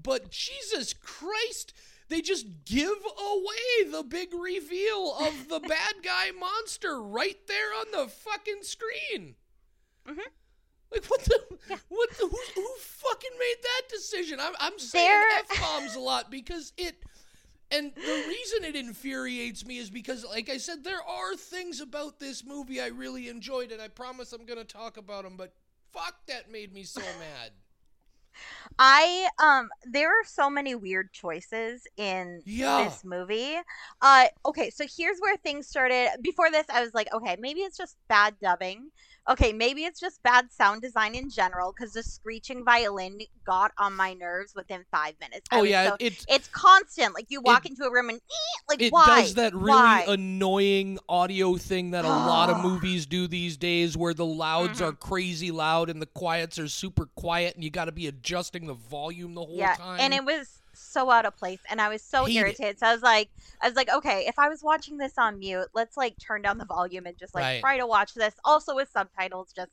But 0.00 0.30
Jesus 0.30 0.94
Christ, 0.94 1.72
they 2.08 2.20
just 2.20 2.46
give 2.64 2.88
away 3.18 3.90
the 3.90 4.04
big 4.04 4.32
reveal 4.32 5.14
of 5.18 5.48
the 5.48 5.58
bad 5.68 5.96
guy 6.04 6.30
monster 6.38 7.02
right 7.02 7.38
there 7.48 7.74
on 7.80 7.86
the 7.90 8.08
fucking 8.08 8.62
screen. 8.62 9.34
Mhm. 10.08 10.20
Like 10.92 11.04
what 11.06 11.22
the 11.24 11.40
what 11.88 12.10
the 12.18 12.28
who, 12.28 12.38
who 12.54 12.68
fucking 12.78 13.30
made 13.38 13.56
that 13.62 13.82
decision? 13.90 14.38
I'm 14.40 14.54
I'm 14.60 14.78
saying 14.78 15.24
f 15.30 15.58
bombs 15.58 15.94
a 15.96 16.00
lot 16.00 16.30
because 16.30 16.72
it 16.76 17.04
and 17.70 17.92
the 18.04 18.16
reason 18.18 18.64
it 18.64 18.76
infuriates 18.76 19.64
me 19.66 19.78
is 19.78 19.90
because 19.90 20.24
like 20.24 20.48
I 20.48 20.58
said 20.58 20.84
there 20.84 21.02
are 21.02 21.34
things 21.36 21.80
about 21.80 22.20
this 22.20 22.44
movie 22.44 22.80
I 22.80 22.86
really 22.88 23.28
enjoyed 23.28 23.72
and 23.72 23.82
I 23.82 23.88
promise 23.88 24.32
I'm 24.32 24.46
going 24.46 24.58
to 24.58 24.64
talk 24.64 24.96
about 24.96 25.24
them 25.24 25.36
but 25.36 25.54
fuck 25.92 26.14
that 26.28 26.50
made 26.50 26.72
me 26.72 26.84
so 26.84 27.12
mad. 27.18 27.52
I 28.78 29.28
um 29.38 29.68
there 29.84 30.08
are 30.10 30.24
so 30.24 30.50
many 30.50 30.74
weird 30.74 31.12
choices 31.12 31.82
in 31.96 32.42
Yeah. 32.44 32.76
this 32.76 33.04
movie. 33.04 33.56
Uh 34.00 34.26
okay, 34.44 34.70
so 34.70 34.84
here's 34.96 35.18
where 35.18 35.36
things 35.38 35.68
started. 35.68 36.10
Before 36.22 36.50
this 36.50 36.66
I 36.72 36.82
was 36.82 36.94
like, 36.94 37.08
okay, 37.12 37.36
maybe 37.40 37.60
it's 37.60 37.76
just 37.78 37.96
bad 38.08 38.34
dubbing. 38.40 38.90
Okay, 39.28 39.52
maybe 39.52 39.84
it's 39.84 39.98
just 39.98 40.22
bad 40.22 40.52
sound 40.52 40.82
design 40.82 41.14
in 41.16 41.28
general 41.28 41.72
cuz 41.72 41.92
the 41.92 42.02
screeching 42.02 42.64
violin 42.64 43.18
got 43.44 43.72
on 43.76 43.94
my 43.96 44.14
nerves 44.14 44.54
within 44.54 44.84
5 44.92 45.14
minutes. 45.20 45.46
Oh 45.52 45.62
was 45.62 45.70
yeah, 45.70 45.88
so- 45.90 45.96
it's 45.98 46.24
it's 46.28 46.48
constant. 46.48 47.14
Like 47.14 47.26
you 47.28 47.40
walk 47.40 47.66
into 47.66 47.84
a 47.84 47.90
room 47.90 48.08
and 48.10 48.20
like 48.68 48.80
it 48.80 48.92
why? 48.92 49.22
does 49.22 49.34
that 49.34 49.52
really 49.54 49.66
Why? 49.70 50.04
annoying 50.08 50.98
audio 51.08 51.56
thing 51.56 51.90
that 51.90 52.04
a 52.04 52.08
lot 52.08 52.50
of 52.50 52.60
movies 52.62 53.06
do 53.06 53.26
these 53.26 53.56
days 53.56 53.96
where 53.96 54.14
the 54.14 54.24
louds 54.26 54.78
Mm-hmm. 54.80 54.84
are 54.84 54.92
crazy 54.92 55.50
loud 55.50 55.90
and 55.90 56.00
the 56.00 56.06
quiets 56.06 56.58
are 56.58 56.68
super 56.68 57.06
quiet 57.16 57.54
and 57.54 57.64
you 57.64 57.70
got 57.70 57.86
to 57.86 57.92
be 57.92 58.06
adjusting 58.06 58.66
the 58.66 58.74
volume 58.74 59.34
the 59.34 59.44
whole 59.44 59.56
yeah, 59.56 59.74
time. 59.74 59.98
and 60.00 60.14
it 60.14 60.24
was 60.24 60.60
so 60.96 61.10
out 61.10 61.26
of 61.26 61.36
place, 61.36 61.60
and 61.70 61.80
I 61.80 61.88
was 61.88 62.02
so 62.02 62.26
Hate 62.26 62.36
it. 62.36 62.42
irritated. 62.42 62.78
So 62.78 62.86
I 62.86 62.92
was 62.92 63.02
like, 63.02 63.30
I 63.62 63.66
was 63.68 63.76
like, 63.76 63.90
okay, 63.90 64.24
if 64.26 64.38
I 64.38 64.48
was 64.48 64.60
watching 64.62 64.96
this 64.96 65.12
on 65.18 65.38
mute, 65.38 65.68
let's 65.74 65.96
like 65.96 66.16
turn 66.18 66.42
down 66.42 66.58
the 66.58 66.64
volume 66.64 67.06
and 67.06 67.18
just 67.18 67.34
like 67.34 67.42
Right. 67.42 67.60
try 67.60 67.78
to 67.78 67.86
watch 67.86 68.14
this, 68.14 68.34
also 68.44 68.74
with 68.74 68.88
subtitles, 68.88 69.52
just 69.54 69.72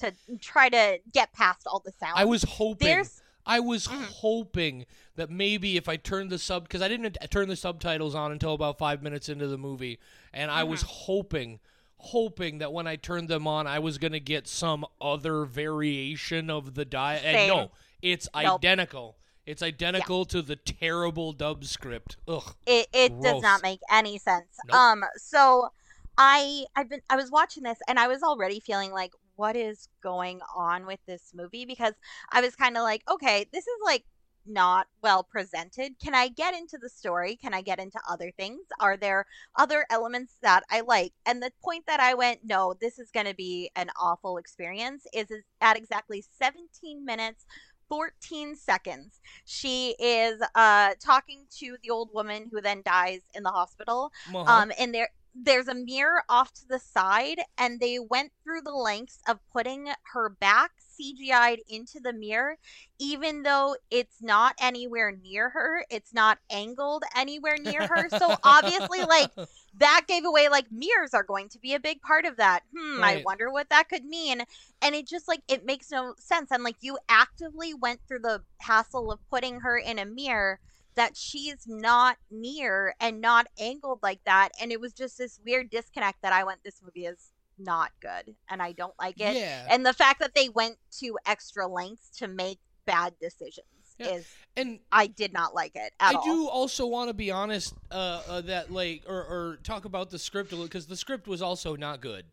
to 0.00 0.12
try 0.40 0.68
to 0.68 0.98
get 1.12 1.32
past 1.32 1.62
all 1.66 1.82
the 1.84 1.92
sound. 1.98 2.18
I 2.18 2.24
was 2.24 2.42
hoping 2.44 2.86
There's 2.86 3.22
I 3.46 3.58
was 3.60 3.86
Mm-hmm. 3.86 4.04
hoping 4.04 4.86
that 5.16 5.30
maybe 5.30 5.76
if 5.76 5.88
I 5.88 5.96
turned 5.96 6.30
the 6.30 6.38
sub 6.38 6.64
because 6.64 6.82
I 6.82 6.88
didn't 6.88 7.16
turn 7.30 7.48
the 7.48 7.56
subtitles 7.56 8.14
on 8.14 8.32
until 8.32 8.54
about 8.54 8.78
five 8.78 9.02
minutes 9.02 9.28
into 9.28 9.48
the 9.48 9.58
movie, 9.58 9.98
and 10.32 10.50
I 10.50 10.62
Mm-hmm. 10.62 10.70
was 10.70 10.82
hoping, 10.82 11.58
hoping 11.96 12.58
that 12.58 12.72
when 12.72 12.86
I 12.86 12.96
turned 12.96 13.28
them 13.28 13.46
on, 13.48 13.66
I 13.66 13.78
was 13.78 13.98
gonna 13.98 14.20
get 14.20 14.46
some 14.46 14.84
other 15.00 15.44
variation 15.46 16.50
of 16.50 16.74
the 16.74 16.84
diet. 16.84 17.22
And 17.24 17.46
no, 17.46 17.70
it's 18.02 18.28
Nope. 18.34 18.60
identical. 18.60 19.16
It's 19.50 19.62
identical 19.62 20.24
to 20.26 20.42
the 20.42 20.54
terrible 20.54 21.32
dub 21.32 21.64
script. 21.64 22.16
Ugh. 22.28 22.54
It 22.66 22.86
it 22.92 23.20
does 23.20 23.42
not 23.42 23.62
make 23.64 23.80
any 23.90 24.16
sense. 24.16 24.46
Nope. 24.68 24.76
Um 24.76 25.04
so 25.16 25.70
I 26.16 26.66
I've 26.76 26.88
been 26.88 27.00
I 27.10 27.16
was 27.16 27.32
watching 27.32 27.64
this 27.64 27.78
and 27.88 27.98
I 27.98 28.06
was 28.06 28.22
already 28.22 28.60
feeling 28.60 28.92
like 28.92 29.10
what 29.34 29.56
is 29.56 29.88
going 30.02 30.40
on 30.54 30.86
with 30.86 31.00
this 31.06 31.32
movie 31.34 31.64
because 31.64 31.94
I 32.30 32.40
was 32.40 32.54
kind 32.54 32.76
of 32.76 32.84
like 32.84 33.02
okay, 33.10 33.46
this 33.52 33.66
is 33.66 33.78
like 33.84 34.04
not 34.46 34.86
well 35.02 35.24
presented. 35.24 35.98
Can 36.02 36.14
I 36.14 36.28
get 36.28 36.54
into 36.54 36.78
the 36.78 36.88
story? 36.88 37.36
Can 37.36 37.52
I 37.52 37.60
get 37.60 37.78
into 37.78 38.00
other 38.08 38.30
things? 38.30 38.60
Are 38.78 38.96
there 38.96 39.26
other 39.56 39.84
elements 39.90 40.36
that 40.42 40.62
I 40.70 40.80
like? 40.80 41.12
And 41.26 41.42
the 41.42 41.52
point 41.62 41.86
that 41.86 42.00
I 42.00 42.14
went, 42.14 42.40
no, 42.44 42.74
this 42.80 42.98
is 42.98 43.10
going 43.10 43.26
to 43.26 43.34
be 43.34 43.70
an 43.76 43.90
awful 44.00 44.38
experience 44.38 45.06
is, 45.12 45.30
is 45.30 45.44
at 45.60 45.76
exactly 45.76 46.24
17 46.38 47.04
minutes 47.04 47.44
14 47.90 48.56
seconds. 48.56 49.20
She 49.44 49.96
is 49.98 50.40
uh 50.54 50.92
talking 51.00 51.44
to 51.58 51.76
the 51.82 51.90
old 51.90 52.08
woman 52.14 52.48
who 52.50 52.62
then 52.62 52.82
dies 52.84 53.20
in 53.34 53.42
the 53.42 53.50
hospital. 53.50 54.12
Uh-huh. 54.34 54.50
Um 54.50 54.72
and 54.78 54.94
there 54.94 55.10
there's 55.34 55.68
a 55.68 55.74
mirror 55.74 56.22
off 56.28 56.52
to 56.52 56.66
the 56.68 56.78
side 56.78 57.40
and 57.58 57.80
they 57.80 57.98
went 57.98 58.32
through 58.42 58.62
the 58.62 58.72
lengths 58.72 59.20
of 59.28 59.38
putting 59.52 59.88
her 60.12 60.28
back 60.28 60.72
CGI'd 61.00 61.60
into 61.68 62.00
the 62.00 62.12
mirror 62.12 62.56
even 62.98 63.42
though 63.42 63.76
it's 63.90 64.20
not 64.20 64.54
anywhere 64.60 65.10
near 65.10 65.48
her, 65.50 65.84
it's 65.90 66.12
not 66.12 66.38
angled 66.50 67.02
anywhere 67.16 67.56
near 67.58 67.86
her. 67.86 68.08
So 68.10 68.36
obviously 68.44 69.04
like 69.08 69.30
that 69.78 70.02
gave 70.06 70.24
away 70.26 70.48
like 70.48 70.66
mirrors 70.70 71.14
are 71.14 71.22
going 71.22 71.48
to 71.50 71.58
be 71.58 71.74
a 71.74 71.80
big 71.80 72.02
part 72.02 72.26
of 72.26 72.36
that. 72.36 72.62
Hmm, 72.76 73.02
I 73.02 73.16
wonder 73.24 73.50
what 73.50 73.70
that 73.70 73.88
could 73.88 74.04
mean. 74.04 74.42
And 74.82 74.94
it 74.94 75.08
just 75.08 75.28
like 75.28 75.40
it 75.48 75.64
makes 75.64 75.90
no 75.90 76.14
sense. 76.18 76.50
And 76.50 76.62
like 76.62 76.76
you 76.80 76.98
actively 77.08 77.72
went 77.72 78.00
through 78.06 78.20
the 78.20 78.42
hassle 78.60 79.10
of 79.10 79.20
putting 79.30 79.60
her 79.60 79.78
in 79.78 79.98
a 79.98 80.04
mirror 80.04 80.60
that 81.00 81.16
she's 81.16 81.66
not 81.66 82.18
near 82.30 82.94
and 83.00 83.22
not 83.22 83.46
angled 83.58 84.00
like 84.02 84.20
that. 84.26 84.50
And 84.60 84.70
it 84.70 84.78
was 84.78 84.92
just 84.92 85.16
this 85.16 85.40
weird 85.46 85.70
disconnect 85.70 86.20
that 86.20 86.34
I 86.34 86.44
went, 86.44 86.62
this 86.62 86.82
movie 86.84 87.06
is 87.06 87.32
not 87.58 87.90
good 88.02 88.34
and 88.50 88.60
I 88.60 88.72
don't 88.72 88.92
like 89.00 89.18
it. 89.18 89.34
yeah. 89.34 89.66
And 89.70 89.86
the 89.86 89.94
fact 89.94 90.20
that 90.20 90.34
they 90.34 90.50
went 90.50 90.76
to 90.98 91.16
extra 91.24 91.66
lengths 91.66 92.10
to 92.18 92.28
make 92.28 92.58
bad 92.84 93.14
decisions 93.18 93.64
Yeah. 93.98 94.08
is 94.16 94.26
and 94.58 94.80
I 94.92 95.06
did 95.06 95.32
not 95.32 95.54
like 95.54 95.74
it 95.74 95.94
at 96.00 96.12
I 96.12 96.18
all. 96.18 96.22
do 96.22 96.48
also 96.48 96.84
want 96.86 97.08
to 97.08 97.14
be 97.14 97.30
honest 97.30 97.72
uh, 97.90 98.20
uh, 98.28 98.40
that 98.42 98.70
like 98.70 99.04
or, 99.08 99.24
or 99.24 99.58
talk 99.62 99.86
about 99.86 100.10
the 100.10 100.18
script 100.18 100.52
a 100.52 100.54
little 100.54 100.66
because 100.66 100.86
the 100.86 100.96
script 100.96 101.26
was 101.26 101.40
also 101.40 101.76
not 101.76 102.02
good. 102.02 102.26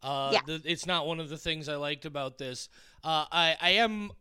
Uh, 0.00 0.30
Yeah. 0.32 0.40
the, 0.46 0.62
it's 0.64 0.86
not 0.86 1.08
one 1.08 1.18
of 1.18 1.28
the 1.28 1.36
things 1.38 1.68
I 1.68 1.74
liked 1.76 2.04
about 2.04 2.38
this. 2.38 2.68
Uh, 3.02 3.24
I 3.32 3.56
I 3.60 3.70
am 3.70 4.12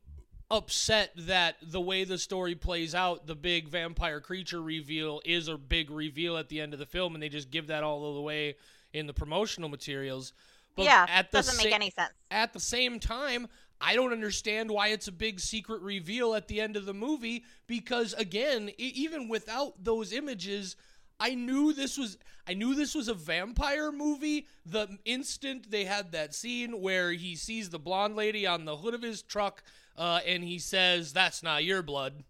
upset 0.51 1.12
that 1.15 1.55
the 1.63 1.79
way 1.79 2.03
the 2.03 2.17
story 2.17 2.53
plays 2.55 2.93
out, 2.93 3.25
the 3.25 3.36
big 3.36 3.70
vampire 3.70 4.20
creature 4.20 4.62
reveal 4.62 5.22
is 5.24 5.48
a 5.48 5.58
big 5.58 5.89
reveal 5.89 6.38
at 6.38 6.50
the 6.50 6.60
end 6.60 6.74
of 6.74 6.79
the 6.79 6.86
film, 6.86 7.15
and 7.15 7.24
they 7.24 7.29
just 7.29 7.50
give 7.50 7.67
that 7.67 7.84
all 7.84 8.13
the 8.13 8.22
way 8.22 8.55
in 8.93 9.08
the 9.08 9.13
promotional 9.13 9.70
materials. 9.70 10.34
But 10.75 10.86
yeah, 10.86 11.05
at 11.10 11.31
the 11.31 11.38
doesn't 11.38 11.63
make 11.63 11.74
any 11.74 11.89
sense. 11.89 12.12
at 12.29 12.51
the 12.53 12.60
same 12.60 13.00
time, 13.00 13.48
I 13.79 13.96
don't 13.96 14.12
understand 14.12 14.70
why 14.70 14.89
it's 14.89 15.08
a 15.08 15.12
big 15.12 15.39
secret 15.39 15.81
reveal 15.81 16.36
at 16.36 16.48
the 16.48 16.62
end 16.62 16.75
of 16.75 16.86
the 16.86 16.93
movie 16.93 17.46
because 17.65 18.13
again, 18.13 18.70
e- 18.77 18.91
even 18.96 19.29
without 19.29 19.84
those 19.84 20.13
images, 20.13 20.75
I 21.20 21.36
knew 21.36 21.72
this 21.72 21.98
was 21.98 22.17
I 22.48 22.55
knew 22.55 22.75
this 22.75 22.93
was 22.96 23.08
a 23.08 23.13
vampire 23.13 23.91
movie 23.91 24.48
the 24.65 24.98
instant 25.05 25.72
they 25.72 25.86
had 25.86 26.12
that 26.12 26.34
scene 26.34 26.81
where 26.81 27.12
he 27.12 27.36
sees 27.36 27.70
the 27.70 27.79
blonde 27.79 28.15
lady 28.15 28.46
on 28.46 28.65
the 28.65 28.77
hood 28.77 28.93
of 28.93 29.01
his 29.01 29.22
truck 29.22 29.63
uh, 30.01 30.20
and 30.25 30.43
he 30.43 30.58
says 30.58 31.13
that's 31.13 31.43
not 31.43 31.63
your 31.63 31.84
blood. 31.84 32.24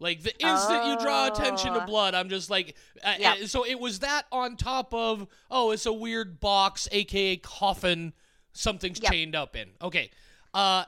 Like 0.00 0.22
the 0.22 0.38
instant 0.38 0.84
you 0.84 0.96
draw 0.98 1.26
attention 1.26 1.72
to 1.72 1.82
Oh. 1.82 1.86
blood, 1.86 2.14
I'm 2.14 2.28
just 2.28 2.50
like, 2.50 2.76
uh, 3.02 3.14
Yep. 3.18 3.36
uh, 3.42 3.46
so 3.46 3.64
it 3.66 3.80
was 3.80 4.00
that 4.00 4.26
on 4.30 4.56
top 4.56 4.92
of, 4.94 5.26
oh, 5.50 5.70
it's 5.72 5.86
a 5.86 5.92
weird 5.92 6.38
box, 6.40 6.86
aka 6.92 7.36
coffin, 7.38 8.12
something's 8.52 9.00
Yep. 9.00 9.10
chained 9.12 9.34
up 9.34 9.56
in. 9.56 9.70
Okay, 9.82 10.10
uh, 10.54 10.84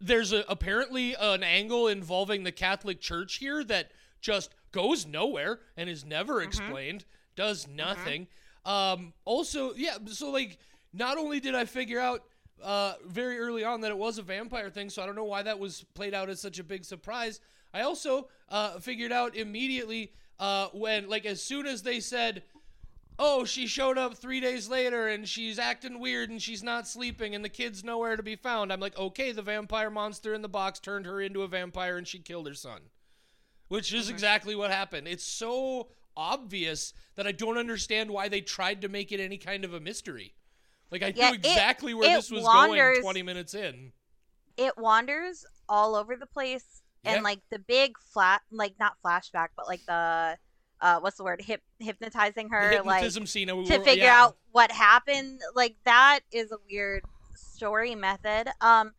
there's 0.00 0.32
a, 0.32 0.44
apparently 0.48 1.14
an 1.14 1.42
angle 1.42 1.86
involving 1.88 2.42
the 2.44 2.52
Catholic 2.52 3.00
Church 3.00 3.36
here 3.36 3.62
that 3.64 3.92
just 4.20 4.50
goes 4.72 5.06
nowhere 5.06 5.60
and 5.76 5.88
is 5.88 6.04
never 6.04 6.34
Mm-hmm. 6.34 6.48
explained, 6.48 7.04
does 7.36 7.66
nothing. 7.66 8.26
Um, 8.66 9.14
also, 9.24 9.72
yeah, 9.74 9.96
so 10.06 10.30
like, 10.30 10.58
not 10.92 11.16
only 11.16 11.40
did 11.40 11.54
I 11.54 11.64
figure 11.64 12.00
out 12.00 12.24
uh, 12.62 12.94
very 13.06 13.38
early 13.38 13.64
on 13.64 13.80
that 13.80 13.90
it 13.90 13.98
was 13.98 14.18
a 14.18 14.22
vampire 14.22 14.70
thing, 14.70 14.90
so 14.90 15.02
I 15.02 15.06
don't 15.06 15.16
know 15.16 15.24
why 15.24 15.42
that 15.42 15.58
was 15.58 15.84
played 15.94 16.14
out 16.14 16.28
as 16.28 16.40
such 16.40 16.58
a 16.58 16.64
big 16.64 16.84
surprise. 16.84 17.40
I 17.72 17.82
also 17.82 18.28
uh, 18.48 18.78
figured 18.78 19.12
out 19.12 19.36
immediately 19.36 20.12
uh, 20.38 20.68
when, 20.72 21.08
like, 21.08 21.26
as 21.26 21.42
soon 21.42 21.66
as 21.66 21.82
they 21.82 22.00
said, 22.00 22.42
"Oh, 23.18 23.44
she 23.44 23.66
showed 23.66 23.98
up 23.98 24.16
three 24.16 24.40
days 24.40 24.68
later 24.68 25.08
and 25.08 25.28
she's 25.28 25.58
acting 25.58 26.00
weird 26.00 26.30
and 26.30 26.40
she's 26.40 26.62
not 26.62 26.88
sleeping 26.88 27.34
and 27.34 27.44
the 27.44 27.48
kid's 27.48 27.84
nowhere 27.84 28.16
to 28.16 28.22
be 28.22 28.36
found," 28.36 28.72
I'm 28.72 28.80
like, 28.80 28.98
"Okay, 28.98 29.32
the 29.32 29.42
vampire 29.42 29.90
monster 29.90 30.34
in 30.34 30.42
the 30.42 30.48
box 30.48 30.80
turned 30.80 31.06
her 31.06 31.20
into 31.20 31.42
a 31.42 31.48
vampire 31.48 31.96
and 31.96 32.08
she 32.08 32.18
killed 32.18 32.48
her 32.48 32.54
son," 32.54 32.80
which 33.68 33.92
is 33.92 34.08
exactly 34.08 34.54
what 34.54 34.70
happened. 34.70 35.06
It's 35.06 35.24
so 35.24 35.88
obvious 36.16 36.92
that 37.14 37.26
I 37.26 37.32
don't 37.32 37.58
understand 37.58 38.10
why 38.10 38.28
they 38.28 38.40
tried 38.40 38.80
to 38.82 38.88
make 38.88 39.12
it 39.12 39.20
any 39.20 39.38
kind 39.38 39.64
of 39.64 39.74
a 39.74 39.80
mystery. 39.80 40.34
Like 40.90 41.02
I 41.02 41.12
Yeah, 41.14 41.28
knew 41.30 41.34
it- 41.36 41.46
exactly 41.46 41.94
where 41.94 42.10
it 42.10 42.14
this 42.16 42.30
was 42.30 42.44
wanders- 42.44 42.98
going 42.98 43.02
20 43.02 43.22
minutes 43.22 43.54
in. 43.54 43.92
It 44.56 44.76
wanders 44.76 45.44
all 45.68 45.94
over 45.94 46.16
the 46.16 46.26
place 46.26 46.82
Yep. 47.04 47.14
and 47.14 47.24
like 47.24 47.40
the 47.50 47.58
big 47.58 47.96
flat 47.98 48.42
like 48.50 48.74
not 48.78 48.94
flashback 49.02 49.48
but 49.56 49.66
like 49.66 49.80
the 49.86 50.36
uh 50.82 51.00
what's 51.00 51.16
the 51.16 51.24
word 51.24 51.40
Hip, 51.40 51.62
hypnotizing 51.78 52.48
The 52.50 52.54
her 52.56 52.82
like 52.82 53.10
scene 53.26 53.56
we 53.56 53.64
to 53.66 53.80
figure 53.82 54.04
yeah. 54.04 54.22
out 54.24 54.36
what 54.52 54.70
happened 54.70 55.40
like 55.54 55.76
that 55.84 56.20
is 56.30 56.52
a 56.52 56.58
weird 56.70 57.04
story 57.34 57.94
method 57.94 58.48
um 58.60 58.92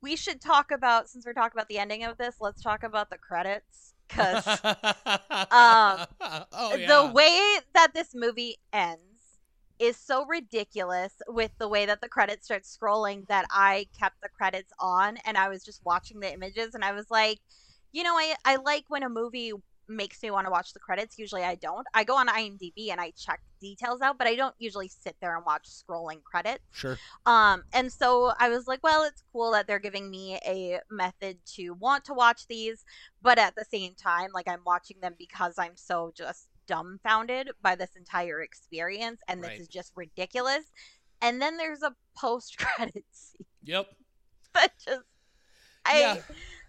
we 0.00 0.16
should 0.16 0.40
talk 0.40 0.72
about 0.72 1.08
since 1.08 1.24
we're 1.26 1.32
talking 1.32 1.56
about 1.56 1.68
the 1.68 1.78
ending 1.78 2.02
of 2.02 2.18
this 2.18 2.36
let's 2.40 2.60
talk 2.60 2.82
about 2.82 3.08
the 3.08 3.18
credits 3.18 3.94
because 4.08 4.44
um, 4.64 6.06
oh, 6.52 6.74
yeah. 6.76 6.86
the 6.88 7.10
way 7.14 7.56
that 7.74 7.92
this 7.94 8.14
movie 8.16 8.56
ends 8.72 9.00
is 9.84 9.96
so 9.96 10.24
ridiculous 10.26 11.14
with 11.28 11.50
the 11.58 11.68
way 11.68 11.86
that 11.86 12.00
the 12.00 12.08
credits 12.08 12.46
start 12.46 12.62
scrolling 12.64 13.26
that 13.28 13.46
I 13.50 13.86
kept 13.98 14.16
the 14.22 14.28
credits 14.28 14.72
on 14.78 15.16
and 15.24 15.36
I 15.36 15.48
was 15.48 15.64
just 15.64 15.80
watching 15.84 16.20
the 16.20 16.32
images 16.32 16.74
and 16.74 16.84
I 16.84 16.92
was 16.92 17.06
like, 17.10 17.38
you 17.92 18.02
know, 18.02 18.14
I, 18.14 18.34
I 18.44 18.56
like 18.56 18.84
when 18.88 19.02
a 19.02 19.08
movie 19.08 19.52
makes 19.88 20.22
me 20.22 20.30
want 20.30 20.46
to 20.46 20.50
watch 20.50 20.72
the 20.72 20.80
credits. 20.80 21.18
Usually 21.18 21.42
I 21.42 21.56
don't. 21.56 21.86
I 21.94 22.04
go 22.04 22.16
on 22.16 22.28
IMDb 22.28 22.90
and 22.90 23.00
I 23.00 23.12
check 23.16 23.40
details 23.60 24.00
out, 24.00 24.18
but 24.18 24.26
I 24.26 24.34
don't 24.34 24.54
usually 24.58 24.88
sit 24.88 25.16
there 25.20 25.36
and 25.36 25.44
watch 25.44 25.68
scrolling 25.68 26.22
credits. 26.22 26.64
Sure. 26.72 26.98
Um, 27.26 27.64
and 27.72 27.92
so 27.92 28.32
I 28.38 28.48
was 28.48 28.66
like, 28.66 28.80
well, 28.82 29.04
it's 29.04 29.22
cool 29.32 29.52
that 29.52 29.66
they're 29.66 29.78
giving 29.78 30.10
me 30.10 30.38
a 30.46 30.80
method 30.90 31.38
to 31.56 31.70
want 31.72 32.04
to 32.06 32.14
watch 32.14 32.46
these, 32.48 32.84
but 33.22 33.38
at 33.38 33.54
the 33.56 33.64
same 33.70 33.94
time, 33.94 34.30
like 34.32 34.48
I'm 34.48 34.62
watching 34.64 34.96
them 35.00 35.14
because 35.18 35.54
I'm 35.58 35.76
so 35.76 36.12
just 36.16 36.48
dumbfounded 36.66 37.50
by 37.62 37.74
this 37.76 37.96
entire 37.96 38.40
experience, 38.42 39.20
and 39.28 39.42
this 39.42 39.50
Right. 39.50 39.60
is 39.60 39.68
just 39.68 39.92
ridiculous. 39.96 40.64
And 41.22 41.40
then 41.40 41.56
there's 41.56 41.82
a 41.82 41.94
post 42.16 42.58
credit 42.58 43.04
scene 43.10 43.46
Yep. 43.64 43.86
that 44.54 44.72
just 44.84 45.02
I 45.86 46.00
yeah. 46.00 46.16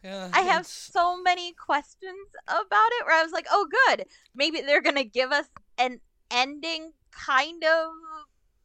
Yeah. 0.04 0.30
I 0.34 0.42
have 0.42 0.68
so 0.68 1.22
many 1.22 1.54
questions 1.54 2.30
about 2.48 2.90
it 3.00 3.06
where 3.06 3.16
I 3.20 3.24
was 3.24 3.32
like, 3.32 3.48
oh, 3.50 3.68
good. 3.88 4.06
Maybe 4.36 4.62
they're 4.62 4.82
going 4.82 4.98
to 4.98 5.04
give 5.04 5.32
us 5.32 5.48
an 5.80 6.00
ending, 6.30 6.92
kind 7.12 7.64
of, 7.64 7.88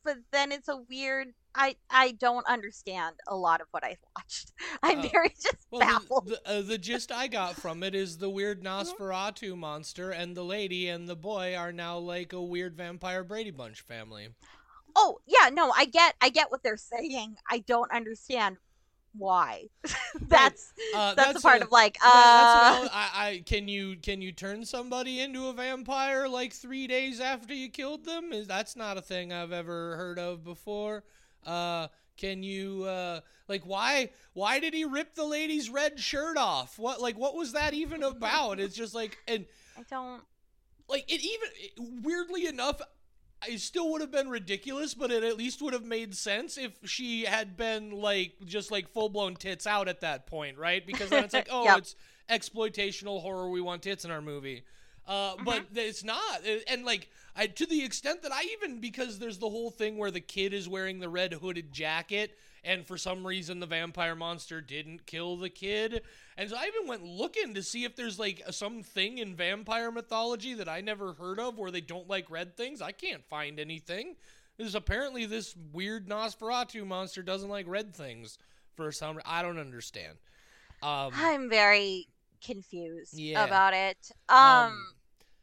but 0.04 0.18
then 0.32 0.52
it's 0.52 0.68
a 0.68 0.76
weird. 0.90 1.28
I, 1.54 1.76
I 1.90 2.12
don't 2.12 2.46
understand 2.46 3.16
a 3.26 3.36
lot 3.36 3.60
of 3.60 3.66
what 3.72 3.84
I 3.84 3.96
watched. 4.16 4.52
I'm 4.82 5.00
Uh, 5.00 5.02
very 5.02 5.30
just 5.42 5.66
Well, 5.70 5.80
baffled. 5.80 6.26
the, 6.26 6.40
the, 6.44 6.50
uh, 6.50 6.62
the 6.62 6.78
gist 6.78 7.12
I 7.12 7.28
got 7.28 7.56
from 7.56 7.82
it 7.82 7.94
is 7.94 8.18
the 8.18 8.30
weird 8.30 8.62
Nosferatu 8.64 9.56
monster 9.56 10.10
and 10.10 10.36
the 10.36 10.44
lady 10.44 10.88
and 10.88 11.08
the 11.08 11.16
boy 11.16 11.56
are 11.56 11.72
now 11.72 11.98
like 11.98 12.32
a 12.32 12.42
weird 12.42 12.76
vampire 12.76 13.24
Brady 13.24 13.50
Bunch 13.50 13.80
family. 13.80 14.30
oh 14.96 15.18
yeah, 15.26 15.48
no, 15.50 15.70
I 15.76 15.84
get 15.84 16.14
I 16.20 16.28
get 16.30 16.50
what 16.50 16.62
they're 16.62 16.76
saying. 16.76 17.36
I 17.48 17.58
don't 17.60 17.90
understand 17.92 18.58
why. 19.14 19.66
that's 20.28 20.72
Uh, 20.92 21.14
that's, 21.14 21.34
the 21.34 21.40
part 21.40 21.62
a- 21.62 21.64
of 21.64 21.70
like 21.70 21.96
Yeah, 22.02 22.30
that's 22.32 22.54
uh 22.54 22.80
what 22.80 22.90
I, 22.92 23.10
I 23.14 23.42
can 23.46 23.68
you 23.68 23.96
can 23.96 24.22
you 24.22 24.32
turn 24.32 24.64
somebody 24.64 25.20
into 25.20 25.46
a 25.48 25.52
vampire 25.52 26.28
like 26.28 26.52
three 26.52 26.86
days 26.86 27.20
after 27.20 27.54
you 27.54 27.68
killed 27.70 28.04
them? 28.04 28.32
Is 28.32 28.46
that's 28.48 28.74
not 28.76 28.96
a 28.96 29.02
thing 29.02 29.32
I've 29.32 29.52
ever 29.52 29.96
heard 29.96 30.18
of 30.18 30.42
before. 30.44 31.04
Uh, 31.46 31.88
can 32.16 32.42
you 32.42 32.84
uh 32.84 33.20
like 33.48 33.62
why 33.64 34.10
why 34.34 34.60
did 34.60 34.74
he 34.74 34.84
rip 34.84 35.14
the 35.14 35.24
lady's 35.24 35.70
red 35.70 35.98
shirt 35.98 36.36
off? 36.36 36.78
What 36.78 37.00
like 37.00 37.16
what 37.16 37.34
was 37.34 37.52
that 37.52 37.72
even 37.74 38.02
about? 38.02 38.60
It's 38.60 38.76
just 38.76 38.94
like 38.94 39.18
and 39.26 39.46
I 39.78 39.82
don't 39.88 40.22
like 40.88 41.10
it 41.10 41.22
even 41.22 42.02
weirdly 42.02 42.46
enough 42.46 42.80
it 43.48 43.58
still 43.60 43.90
would 43.90 44.02
have 44.02 44.10
been 44.10 44.28
ridiculous 44.28 44.92
but 44.92 45.10
it 45.10 45.24
at 45.24 45.38
least 45.38 45.62
would 45.62 45.72
have 45.72 45.84
made 45.84 46.14
sense 46.14 46.58
if 46.58 46.72
she 46.84 47.24
had 47.24 47.56
been 47.56 47.90
like 47.90 48.32
just 48.44 48.70
like 48.70 48.86
full-blown 48.88 49.34
tits 49.34 49.66
out 49.66 49.88
at 49.88 50.02
that 50.02 50.26
point 50.26 50.58
right 50.58 50.86
because 50.86 51.08
then 51.08 51.24
it's 51.24 51.32
like 51.32 51.48
oh 51.50 51.64
Yep. 51.64 51.78
it's 51.78 51.94
exploitational 52.30 53.20
horror. 53.22 53.48
We 53.50 53.60
want 53.60 53.82
tits 53.82 54.04
in 54.04 54.10
our 54.10 54.20
movie. 54.22 54.62
Uh, 55.10 55.34
but 55.44 55.64
it's 55.74 56.04
not, 56.04 56.40
and 56.68 56.84
like 56.84 57.10
I, 57.34 57.48
to 57.48 57.66
the 57.66 57.82
extent 57.82 58.22
that 58.22 58.30
I 58.30 58.44
even 58.52 58.80
because 58.80 59.18
there's 59.18 59.38
the 59.38 59.50
whole 59.50 59.70
thing 59.70 59.98
where 59.98 60.12
the 60.12 60.20
kid 60.20 60.54
is 60.54 60.68
wearing 60.68 61.00
the 61.00 61.08
red 61.08 61.32
hooded 61.32 61.72
jacket, 61.72 62.38
and 62.62 62.86
for 62.86 62.96
some 62.96 63.26
reason 63.26 63.58
the 63.58 63.66
vampire 63.66 64.14
monster 64.14 64.60
didn't 64.60 65.06
kill 65.06 65.36
the 65.36 65.50
kid, 65.50 66.02
and 66.36 66.48
so 66.48 66.54
I 66.56 66.66
even 66.68 66.86
went 66.86 67.02
looking 67.02 67.54
to 67.54 67.62
see 67.64 67.82
if 67.82 67.96
there's 67.96 68.20
like 68.20 68.40
something 68.52 69.18
in 69.18 69.34
vampire 69.34 69.90
mythology 69.90 70.54
that 70.54 70.68
I 70.68 70.80
never 70.80 71.14
heard 71.14 71.40
of 71.40 71.58
where 71.58 71.72
they 71.72 71.80
don't 71.80 72.08
like 72.08 72.30
red 72.30 72.56
things. 72.56 72.80
I 72.80 72.92
can't 72.92 73.24
find 73.24 73.58
anything. 73.58 74.14
There's 74.58 74.76
apparently 74.76 75.26
this 75.26 75.56
weird 75.72 76.08
Nosferatu 76.08 76.86
monster 76.86 77.24
doesn't 77.24 77.48
like 77.50 77.66
red 77.66 77.96
things 77.96 78.38
for 78.76 78.92
some. 78.92 79.16
Reason. 79.16 79.28
I 79.28 79.42
don't 79.42 79.58
understand. 79.58 80.18
Um, 80.84 81.10
I'm 81.14 81.50
very 81.50 82.06
confused 82.44 83.18
Yeah. 83.18 83.44
about 83.44 83.74
it. 83.74 84.12
Um, 84.28 84.94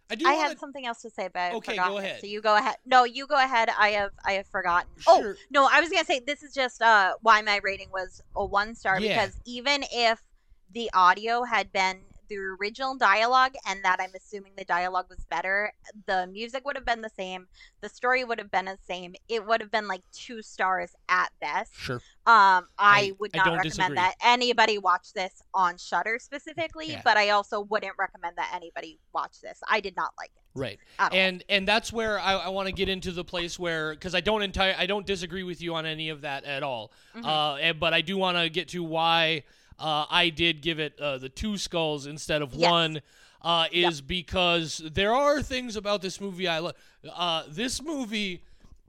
I 0.10 0.16
do. 0.16 0.26
I 0.28 0.34
wanna, 0.36 0.50
had 0.50 0.60
something 0.60 0.86
else 0.86 1.02
to 1.02 1.10
say, 1.10 1.30
but 1.34 1.54
Okay, 1.56 1.76
go 1.76 1.98
it. 1.98 2.04
ahead. 2.04 2.22
So 2.22 2.28
you 2.28 2.42
go 2.42 2.56
ahead. 2.56 2.78
No, 2.86 3.04
you 3.04 3.28
go 3.28 3.36
ahead. 3.36 3.70
I 3.78 3.90
have 3.90 4.12
I 4.26 4.34
have 4.34 4.48
forgotten. 4.48 4.90
Oh 5.06 5.36
no, 5.50 5.68
I 5.72 5.82
was 5.82 5.90
gonna 5.90 6.06
say 6.06 6.20
this 6.26 6.44
is 6.44 6.54
just 6.54 6.82
uh 6.82 7.16
why 7.22 7.42
my 7.42 7.60
rating 7.64 7.90
was 7.92 8.22
a 8.36 8.46
one 8.46 8.76
star 8.76 9.00
Yeah. 9.00 9.14
because 9.26 9.40
even 9.46 9.84
if 9.92 10.24
the 10.72 10.90
audio 10.94 11.44
had 11.44 11.72
been 11.72 12.02
the 12.28 12.38
original 12.38 12.96
dialogue 12.96 13.54
and 13.68 13.84
that 13.84 14.00
I'm 14.00 14.12
assuming 14.16 14.54
the 14.58 14.66
dialogue 14.66 15.06
was 15.10 15.26
better, 15.30 15.72
the 16.06 16.28
music 16.28 16.66
would 16.66 16.76
have 16.76 16.86
been 16.86 17.02
the 17.02 17.10
same, 17.10 17.48
the 17.82 17.90
story 17.90 18.24
would 18.24 18.40
have 18.40 18.52
been 18.52 18.66
the 18.66 18.78
same. 18.88 19.16
It 19.28 19.46
would 19.46 19.62
have 19.62 19.72
been 19.72 19.88
like 19.88 20.02
two 20.12 20.42
stars 20.42 20.92
at 21.10 21.30
best. 21.42 21.74
Sure. 21.76 22.02
Um, 22.26 22.68
I, 22.78 23.10
I- 23.10 23.12
would 23.20 23.34
not 23.36 23.46
don't 23.46 23.54
recommend 23.58 23.64
disagree. 23.76 23.96
that 23.96 24.16
anybody 24.24 24.78
watch 24.78 25.14
this 25.14 25.42
on 25.54 25.78
Shudder 25.78 26.20
specifically, 26.20 26.92
Yeah. 26.92 27.02
but 27.04 27.18
I 27.18 27.30
also 27.30 27.62
wouldn't 27.62 27.94
recommend 27.98 28.36
that 28.38 28.52
anybody 28.56 29.00
watch 29.14 29.42
this. 29.42 29.60
I 29.70 29.80
did 29.80 29.96
not 29.96 30.12
like 30.20 30.32
it. 30.36 30.42
Right. 30.60 30.80
All. 30.98 31.10
and 31.12 31.44
and 31.50 31.68
that's 31.68 31.94
where 31.94 32.20
I, 32.20 32.34
I 32.34 32.50
want 32.50 32.66
to 32.68 32.74
get 32.74 32.90
into 32.90 33.12
the 33.12 33.24
place 33.24 33.60
where 33.60 33.92
because 33.94 34.16
I 34.16 34.22
don't 34.22 34.42
entire 34.42 34.74
I 34.76 34.88
don't 34.88 35.06
disagree 35.06 35.44
with 35.44 35.62
you 35.62 35.76
on 35.76 35.86
any 35.86 36.10
of 36.10 36.22
that 36.22 36.46
at 36.46 36.64
all. 36.64 36.92
Mhm. 37.16 37.26
Uh, 37.26 37.58
and, 37.58 37.80
but 37.80 37.94
I 37.94 38.02
do 38.02 38.18
want 38.18 38.38
to 38.38 38.50
get 38.50 38.70
to 38.70 38.84
why 38.84 39.44
uh, 39.80 40.06
I 40.10 40.30
did 40.30 40.62
give 40.62 40.80
it 40.80 41.00
uh, 41.00 41.18
the 41.18 41.30
two 41.30 41.58
skulls 41.58 42.06
instead 42.08 42.42
of 42.42 42.54
Yes. 42.54 42.70
one. 42.72 43.02
Uh, 43.40 43.68
is 43.72 44.02
because 44.02 44.80
there 44.84 45.14
are 45.14 45.44
things 45.44 45.76
about 45.76 46.02
this 46.02 46.20
movie 46.20 46.48
I 46.48 46.58
love. 46.60 46.74
Uh, 47.10 47.44
this 47.48 47.82
movie 47.82 48.42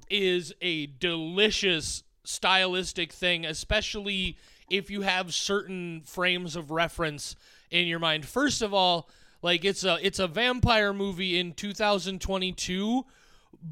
is 0.08 0.54
a 0.62 0.86
delicious 0.86 2.02
stylistic 2.24 3.12
thing, 3.12 3.44
especially 3.44 4.36
if 4.70 4.90
you 4.90 5.02
have 5.02 5.34
certain 5.34 6.00
frames 6.06 6.56
of 6.56 6.70
reference 6.70 7.36
in 7.70 7.86
your 7.86 7.98
mind. 7.98 8.24
First 8.26 8.62
of 8.62 8.72
all, 8.72 9.08
like 9.42 9.66
it's 9.66 9.84
a 9.84 9.98
it's 10.04 10.18
a 10.18 10.26
vampire 10.26 10.94
movie 10.94 11.38
in 11.38 11.52
2022, 11.52 13.04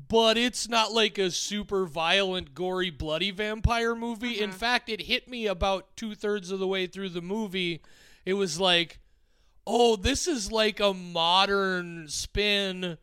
but 0.09 0.37
it's 0.37 0.69
not 0.69 0.93
like 0.93 1.19
a 1.19 1.31
super 1.31 1.87
violent, 1.87 2.55
gory, 2.55 2.91
bloody 2.91 3.31
vampire 3.31 3.95
movie. 3.95 4.41
In 4.41 4.51
mm-hmm. 4.51 4.59
fact, 4.59 4.89
it 4.89 5.03
hit 5.03 5.29
me 5.29 5.47
about 5.47 5.97
two 5.97 6.15
thirds 6.15 6.51
of 6.51 6.59
the 6.59 6.67
way 6.67 6.87
through 6.87 7.11
the 7.11 7.23
movie. 7.23 7.83
It 8.25 8.35
was 8.35 8.59
like, 8.59 8.99
oh, 9.67 9.97
this 9.97 10.27
is 10.27 10.51
like 10.51 10.81
a 10.81 10.95
modern 10.95 12.09
spin 12.09 12.99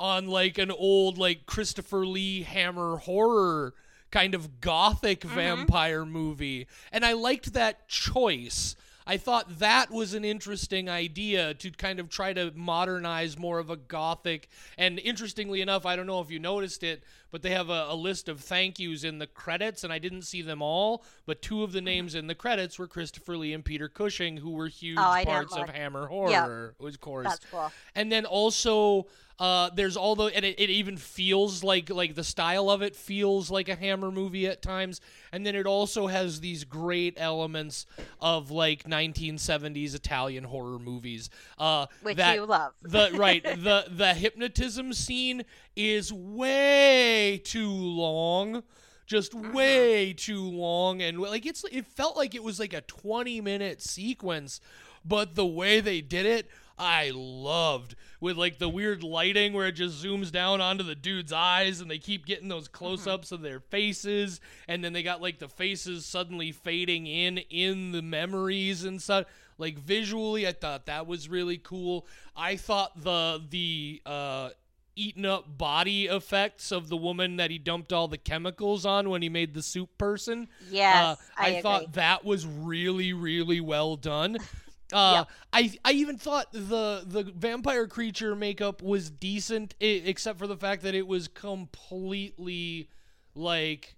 on 0.00 0.26
like 0.26 0.58
an 0.58 0.70
old 0.70 1.18
like 1.18 1.46
Christopher 1.46 2.04
Lee 2.06 2.42
Hammer 2.42 2.96
horror 2.96 3.74
kind 4.10 4.34
of 4.34 4.60
gothic 4.60 5.20
mm-hmm. 5.20 5.34
vampire 5.34 6.04
movie. 6.04 6.66
And 6.92 7.04
I 7.04 7.12
liked 7.14 7.52
that 7.52 7.88
choice. 7.88 8.76
I 9.06 9.18
thought 9.18 9.58
that 9.58 9.90
was 9.90 10.14
an 10.14 10.24
interesting 10.24 10.88
idea 10.88 11.54
to 11.54 11.70
kind 11.70 12.00
of 12.00 12.08
try 12.08 12.32
to 12.32 12.52
modernize 12.54 13.38
more 13.38 13.58
of 13.58 13.68
a 13.68 13.76
gothic. 13.76 14.48
And 14.78 14.98
interestingly 14.98 15.60
enough, 15.60 15.84
I 15.84 15.94
don't 15.94 16.06
know 16.06 16.20
if 16.20 16.30
you 16.30 16.38
noticed 16.38 16.82
it, 16.82 17.02
but 17.34 17.42
they 17.42 17.50
have 17.50 17.68
a, 17.68 17.86
a 17.88 17.94
list 17.96 18.28
of 18.28 18.38
thank 18.40 18.78
yous 18.78 19.02
in 19.02 19.18
the 19.18 19.26
credits, 19.26 19.82
and 19.82 19.92
I 19.92 19.98
didn't 19.98 20.22
see 20.22 20.40
them 20.40 20.62
all, 20.62 21.02
but 21.26 21.42
two 21.42 21.64
of 21.64 21.72
the 21.72 21.80
names 21.80 22.14
in 22.14 22.28
the 22.28 22.34
credits 22.36 22.78
were 22.78 22.86
Christopher 22.86 23.36
Lee 23.36 23.52
and 23.52 23.64
Peter 23.64 23.88
Cushing, 23.88 24.36
who 24.36 24.50
were 24.50 24.68
huge 24.68 24.98
Oh, 25.00 25.20
parts 25.24 25.56
of. 25.56 25.68
Hammer 25.68 26.06
horror, 26.06 26.76
of 26.78 27.00
course 27.00 27.26
That's 27.26 27.44
cool. 27.50 27.72
and 27.96 28.12
then 28.12 28.24
also 28.24 29.08
uh, 29.38 29.68
there's 29.74 29.96
all 29.96 30.14
the 30.14 30.26
and 30.26 30.44
it, 30.44 30.60
it 30.60 30.70
even 30.70 30.96
feels 30.96 31.64
like 31.64 31.90
like 31.90 32.14
the 32.14 32.22
style 32.22 32.70
of 32.70 32.82
it 32.82 32.94
feels 32.94 33.50
like 33.50 33.68
a 33.68 33.74
hammer 33.74 34.12
movie 34.12 34.46
at 34.46 34.62
times 34.62 35.00
and 35.32 35.44
then 35.44 35.56
it 35.56 35.66
also 35.66 36.06
has 36.06 36.38
these 36.38 36.62
great 36.62 37.14
elements 37.16 37.84
of 38.20 38.52
like 38.52 38.84
1970s 38.84 39.92
italian 39.96 40.44
horror 40.44 40.78
movies 40.78 41.30
uh 41.58 41.86
Which 42.02 42.16
that 42.18 42.36
you 42.36 42.46
love. 42.46 42.74
the 42.82 43.10
right 43.14 43.42
the 43.64 43.86
the 43.90 44.14
hypnotism 44.14 44.92
scene 44.92 45.42
is 45.74 46.12
way 46.12 47.23
too 47.38 47.70
long. 47.70 48.62
Just 49.06 49.32
Mm-hmm. 49.32 49.52
way 49.52 50.12
too 50.14 50.42
long. 50.50 51.02
And 51.02 51.18
like 51.18 51.44
it's 51.46 51.64
it 51.70 51.86
felt 51.86 52.16
like 52.16 52.34
it 52.34 52.42
was 52.42 52.58
like 52.58 52.72
a 52.72 52.80
20 52.82 53.40
minute 53.40 53.82
sequence 53.82 54.60
but 55.06 55.34
the 55.34 55.44
way 55.44 55.80
they 55.80 56.00
did 56.00 56.24
it 56.24 56.48
i 56.78 57.12
loved. 57.14 57.94
With 58.20 58.36
like 58.38 58.58
the 58.58 58.68
weird 58.70 59.02
lighting 59.02 59.52
where 59.52 59.66
it 59.68 59.72
just 59.72 60.02
zooms 60.02 60.32
down 60.32 60.60
onto 60.62 60.82
the 60.82 60.94
dude's 60.94 61.32
eyes 61.32 61.80
and 61.80 61.90
they 61.90 61.98
keep 61.98 62.24
getting 62.24 62.48
those 62.48 62.66
close-ups 62.68 63.30
of 63.30 63.42
their 63.42 63.60
faces 63.60 64.40
and 64.66 64.82
then 64.82 64.92
they 64.94 65.02
got 65.02 65.20
like 65.20 65.38
the 65.38 65.48
faces 65.48 66.06
suddenly 66.06 66.50
fading 66.50 67.06
in 67.06 67.38
in 67.50 67.92
the 67.92 68.00
memories 68.02 68.84
and 68.84 69.00
stuff 69.02 69.26
like 69.58 69.78
visually 69.78 70.48
i 70.48 70.52
thought 70.52 70.86
that 70.86 71.06
was 71.06 71.28
really 71.28 71.58
cool. 71.58 72.06
I 72.34 72.56
thought 72.56 72.98
the 73.04 73.42
the 73.50 74.00
uh 74.06 74.48
eaten 74.96 75.24
up 75.26 75.58
body 75.58 76.06
effects 76.06 76.70
of 76.72 76.88
the 76.88 76.96
woman 76.96 77.36
that 77.36 77.50
he 77.50 77.58
dumped 77.58 77.92
all 77.92 78.08
the 78.08 78.18
chemicals 78.18 78.86
on 78.86 79.10
when 79.10 79.22
he 79.22 79.28
made 79.28 79.54
the 79.54 79.62
soup 79.62 79.90
person 79.98 80.48
Yeah, 80.70 81.10
uh, 81.10 81.16
I, 81.36 81.48
agree. 81.48 81.62
thought 81.62 81.92
that 81.94 82.24
was 82.24 82.46
really, 82.46 83.12
really 83.12 83.60
well 83.60 83.96
done. 83.96 84.38
Uh, 84.92 85.24
I 85.52 85.72
I 85.84 85.92
even 85.92 86.18
thought 86.18 86.52
the 86.52 87.02
the 87.04 87.24
vampire 87.34 87.88
creature 87.88 88.36
makeup 88.36 88.80
was 88.82 89.10
decent, 89.10 89.74
i- 89.80 89.84
except 89.86 90.38
for 90.38 90.46
the 90.46 90.58
fact 90.58 90.82
that 90.82 90.94
it 90.94 91.06
was 91.08 91.26
completely 91.26 92.90
like 93.34 93.96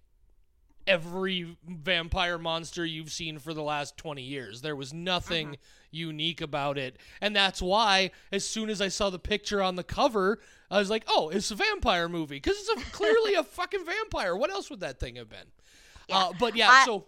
every 0.87 1.57
vampire 1.69 2.39
monster 2.39 2.87
you've 2.87 3.11
seen 3.13 3.39
for 3.39 3.53
the 3.53 3.63
last 3.63 3.97
20 3.97 4.23
years. 4.23 4.63
There 4.63 4.77
was 4.77 4.95
nothing 4.95 5.49
Uh-huh. 5.49 5.57
Unique 5.97 6.41
about 6.41 6.79
it. 6.79 6.97
And 7.21 7.35
that's 7.35 7.61
why, 7.61 8.11
as 8.31 8.45
soon 8.49 8.71
as 8.71 8.81
I 8.81 8.89
saw 8.89 9.11
the 9.11 9.19
picture 9.19 9.63
on 9.63 9.75
the 9.77 9.83
cover, 9.83 10.39
I 10.71 10.79
was 10.79 10.91
like, 10.91 11.05
oh, 11.09 11.31
it's 11.31 11.51
a 11.51 11.55
vampire 11.57 12.09
movie. 12.09 12.37
Because 12.37 12.57
it's 12.59 12.69
a, 12.89 12.91
clearly 12.93 13.35
a 13.35 13.43
fucking 13.43 13.85
vampire. 13.85 14.37
What 14.37 14.51
else 14.51 14.71
would 14.71 14.81
that 14.81 15.01
thing 15.01 15.17
have 15.17 15.29
been? 15.29 15.49
Uh, 16.11 16.33
but 16.39 16.55
yeah, 16.55 16.69
I- 16.71 16.85
so 16.85 17.07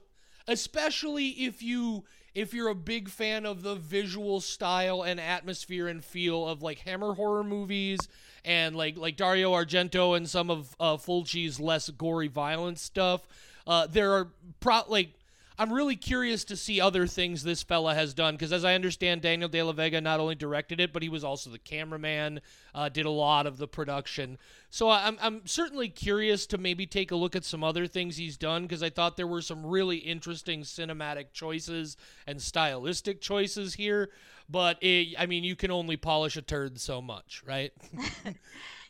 especially 0.49 1.29
if 1.29 1.63
you 1.63 2.05
if 2.35 2.55
you're 2.55 2.69
a 2.69 2.75
big 2.75 3.09
fan 3.09 3.45
of 3.47 3.63
the 3.63 3.75
visual 3.75 4.41
style 4.41 5.03
and 5.03 5.19
atmosphere 5.21 5.89
and 5.89 6.05
feel 6.05 6.47
of 6.47 6.63
like 6.63 6.79
Hammer 6.81 7.15
horror 7.15 7.43
movies 7.45 7.99
and 8.45 8.75
like 8.77 8.97
like 8.97 9.17
Dario 9.17 9.53
Argento 9.53 10.17
and 10.17 10.29
some 10.29 10.51
of 10.51 10.75
uh, 10.81 10.97
Fulci's 10.97 11.61
less 11.61 11.91
gory 11.91 12.29
violent 12.29 12.79
stuff, 12.79 13.27
uh, 13.67 13.87
there 13.87 14.13
are 14.13 14.29
pro 14.61 14.83
like 14.89 15.11
I'm 15.59 15.73
really 15.73 15.97
curious 15.97 16.45
to 16.45 16.57
see 16.57 16.81
other 16.81 17.07
things 17.07 17.43
this 17.43 17.63
fella 17.63 17.95
has 17.95 18.15
done 18.15 18.35
because, 18.35 18.53
as 18.53 18.65
I 18.65 18.75
understand, 18.75 19.23
Daniel 19.23 19.49
De 19.49 19.63
La 19.63 19.73
Vega 19.73 20.01
not 20.01 20.21
only 20.21 20.35
directed 20.35 20.81
it, 20.81 20.93
but 20.93 21.03
he 21.03 21.09
was 21.09 21.25
also 21.25 21.51
the 21.51 21.59
cameraman, 21.59 22.41
uh, 22.75 22.89
did 22.89 23.07
a 23.07 23.11
lot 23.11 23.47
of 23.47 23.59
the 23.59 23.67
production. 23.67 24.39
So 24.71 24.89
I'm, 24.89 25.19
I'm 25.21 25.47
certainly 25.47 25.89
curious 25.89 26.47
to 26.47 26.59
maybe 26.59 26.87
take 26.87 27.11
a 27.11 27.17
look 27.17 27.35
at 27.35 27.45
some 27.45 27.65
other 27.65 27.87
things 27.87 28.17
he's 28.17 28.37
done 28.37 28.63
because 28.63 28.83
I 28.83 28.91
thought 28.91 29.17
there 29.17 29.27
were 29.27 29.43
some 29.43 29.67
really 29.67 29.97
interesting 29.97 30.63
cinematic 30.63 31.33
choices 31.33 31.97
and 32.27 32.41
stylistic 32.41 33.21
choices 33.21 33.75
here. 33.75 34.11
But 34.49 34.83
it, 34.83 35.15
I 35.19 35.27
mean, 35.27 35.45
you 35.45 35.57
can 35.57 35.71
only 35.71 35.97
polish 35.97 36.37
a 36.37 36.43
turd 36.43 36.81
so 36.81 37.03
much, 37.03 37.43
right? 37.47 37.73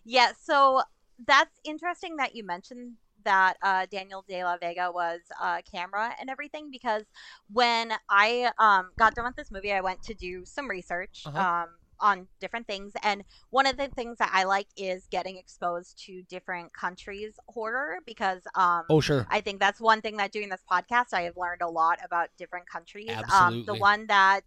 Yeah, 0.04 0.32
so 0.40 0.80
that's 1.26 1.60
interesting 1.64 2.16
that 2.16 2.34
you 2.34 2.42
mentioned 2.42 2.94
that 3.24 3.56
uh, 3.62 3.86
Daniel 3.90 4.24
De 4.28 4.42
La 4.44 4.56
Vega 4.56 4.90
was 4.92 5.20
uh, 5.40 5.58
camera 5.70 6.14
and 6.20 6.30
everything 6.30 6.70
because 6.70 7.04
when 7.52 7.92
I 8.08 8.50
um, 8.58 8.90
got 8.98 9.14
done 9.14 9.24
with 9.26 9.36
this 9.36 9.50
movie, 9.50 9.72
I 9.72 9.80
went 9.80 10.02
to 10.04 10.14
do 10.14 10.44
some 10.44 10.68
research 10.68 11.22
Uh-huh. 11.26 11.38
um, 11.38 11.68
on 12.00 12.28
different 12.38 12.64
things. 12.68 12.92
And 13.02 13.24
one 13.50 13.66
of 13.66 13.76
the 13.76 13.88
things 13.88 14.18
that 14.18 14.30
I 14.32 14.44
like 14.44 14.68
is 14.76 15.08
getting 15.10 15.36
exposed 15.36 15.98
to 16.06 16.22
different 16.28 16.72
countries' 16.72 17.34
horror 17.48 17.96
because 18.06 18.42
um, 18.54 18.84
Oh, 18.88 19.00
sure. 19.00 19.26
I 19.28 19.40
think 19.40 19.58
that's 19.58 19.80
one 19.80 20.00
thing 20.00 20.16
that 20.18 20.30
doing 20.30 20.48
this 20.48 20.62
podcast, 20.70 21.06
I 21.12 21.22
have 21.22 21.36
learned 21.36 21.60
a 21.60 21.68
lot 21.68 21.98
about 22.04 22.28
different 22.38 22.68
countries. 22.68 23.10
Um, 23.10 23.24
Absolutely. 23.24 23.64
the 23.66 23.74
one 23.80 24.06
that 24.06 24.44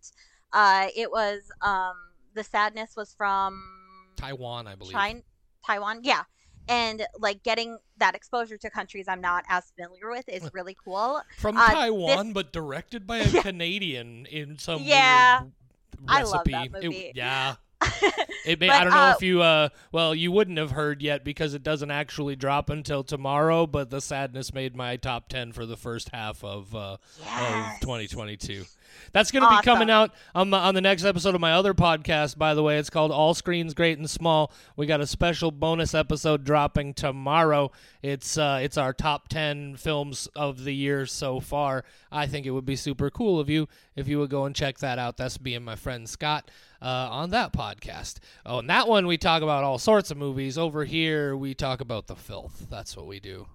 uh, 0.53 0.87
it 0.95 1.11
was, 1.11 1.51
um, 1.61 1.95
the 2.33 2.43
sadness 2.45 2.93
was 2.95 3.13
from 3.13 3.61
Taiwan, 4.15 4.65
I 4.67 4.75
believe. 4.75 4.93
China, 4.93 5.19
Taiwan, 5.65 5.99
yeah. 6.03 6.23
And 6.67 7.05
like 7.19 7.43
getting 7.43 7.77
that 7.97 8.15
exposure 8.15 8.57
to 8.57 8.69
countries 8.69 9.05
I'm 9.07 9.21
not 9.21 9.43
as 9.49 9.71
familiar 9.75 10.09
with 10.09 10.27
is 10.29 10.49
really 10.53 10.75
cool. 10.83 11.21
From 11.37 11.57
Uh, 11.57 11.67
Taiwan, 11.71 12.33
but 12.33 12.51
directed 12.53 13.05
by 13.05 13.17
a 13.19 13.41
Canadian 13.41 14.25
in 14.27 14.57
some 14.57 14.83
Yeah. 14.83 15.41
weird, 15.41 15.51
I 16.07 16.23
love 16.23 16.45
that 16.45 16.71
movie. 16.71 16.97
It, 16.97 17.15
yeah. 17.15 17.55
It 18.45 18.59
may, 18.59 18.67
But, 18.71 18.75
I 18.75 18.83
don't 18.83 18.93
know 18.93 18.99
uh, 18.99 19.13
if 19.15 19.23
you 19.23 19.41
uh 19.41 19.69
well 19.91 20.13
you 20.15 20.31
wouldn't 20.31 20.57
have 20.57 20.71
heard 20.71 21.01
yet 21.01 21.23
because 21.23 21.53
it 21.53 21.63
doesn't 21.63 21.91
actually 21.91 22.35
drop 22.35 22.69
until 22.69 23.03
tomorrow 23.03 23.67
but 23.67 23.89
the 23.89 24.01
sadness 24.01 24.53
made 24.53 24.75
my 24.75 24.95
top 24.97 25.29
10 25.29 25.51
for 25.51 25.65
the 25.65 25.77
first 25.77 26.09
half 26.13 26.43
of 26.43 26.73
uh 26.75 26.97
Yes. 27.23 27.75
of 27.75 27.81
2022. 27.81 28.65
That's 29.13 29.31
going 29.31 29.43
to 29.43 29.49
be 29.49 29.61
coming 29.63 29.89
out 29.89 30.11
on, 30.35 30.53
on 30.53 30.75
the 30.75 30.81
next 30.81 31.05
episode 31.05 31.33
of 31.33 31.39
my 31.39 31.53
other 31.53 31.73
podcast, 31.73 32.37
by 32.37 32.53
the 32.53 32.61
way. 32.61 32.77
It's 32.77 32.89
called 32.89 33.11
All 33.11 33.33
Screens 33.33 33.73
Great 33.73 33.97
and 33.97 34.09
Small. 34.09 34.51
We 34.75 34.85
got 34.85 34.99
a 34.99 35.07
special 35.07 35.49
bonus 35.49 35.93
episode 35.93 36.43
dropping 36.43 36.93
tomorrow. 36.95 37.71
It's 38.01 38.37
uh, 38.37 38.59
it's 38.61 38.77
our 38.77 38.91
top 38.91 39.29
10 39.29 39.77
films 39.77 40.27
of 40.35 40.65
the 40.65 40.73
year 40.75 41.05
so 41.05 41.39
far. 41.39 41.85
I 42.11 42.27
think 42.27 42.45
it 42.45 42.51
would 42.51 42.65
be 42.65 42.75
super 42.75 43.09
cool 43.09 43.39
of 43.39 43.49
you 43.49 43.69
if 43.95 44.09
you 44.09 44.19
would 44.19 44.29
go 44.29 44.43
and 44.45 44.53
check 44.55 44.79
that 44.79 44.99
out. 44.99 45.15
That's 45.15 45.39
me 45.39 45.55
and 45.55 45.63
my 45.63 45.75
friend 45.77 46.09
Scott 46.09 46.51
uh, 46.81 47.07
on 47.11 47.29
that 47.31 47.53
podcast. 47.53 48.15
Oh, 48.45 48.59
and 48.59 48.69
that 48.69 48.87
one 48.87 49.07
we 49.07 49.17
talk 49.17 49.41
about 49.41 49.63
all 49.63 49.77
sorts 49.77 50.11
of 50.11 50.17
movies. 50.17 50.57
Over 50.57 50.85
here, 50.85 51.35
we 51.35 51.53
talk 51.53 51.81
about 51.81 52.07
the 52.07 52.15
filth. 52.15 52.67
That's 52.69 52.97
what 52.97 53.07
we 53.07 53.19
do. 53.19 53.47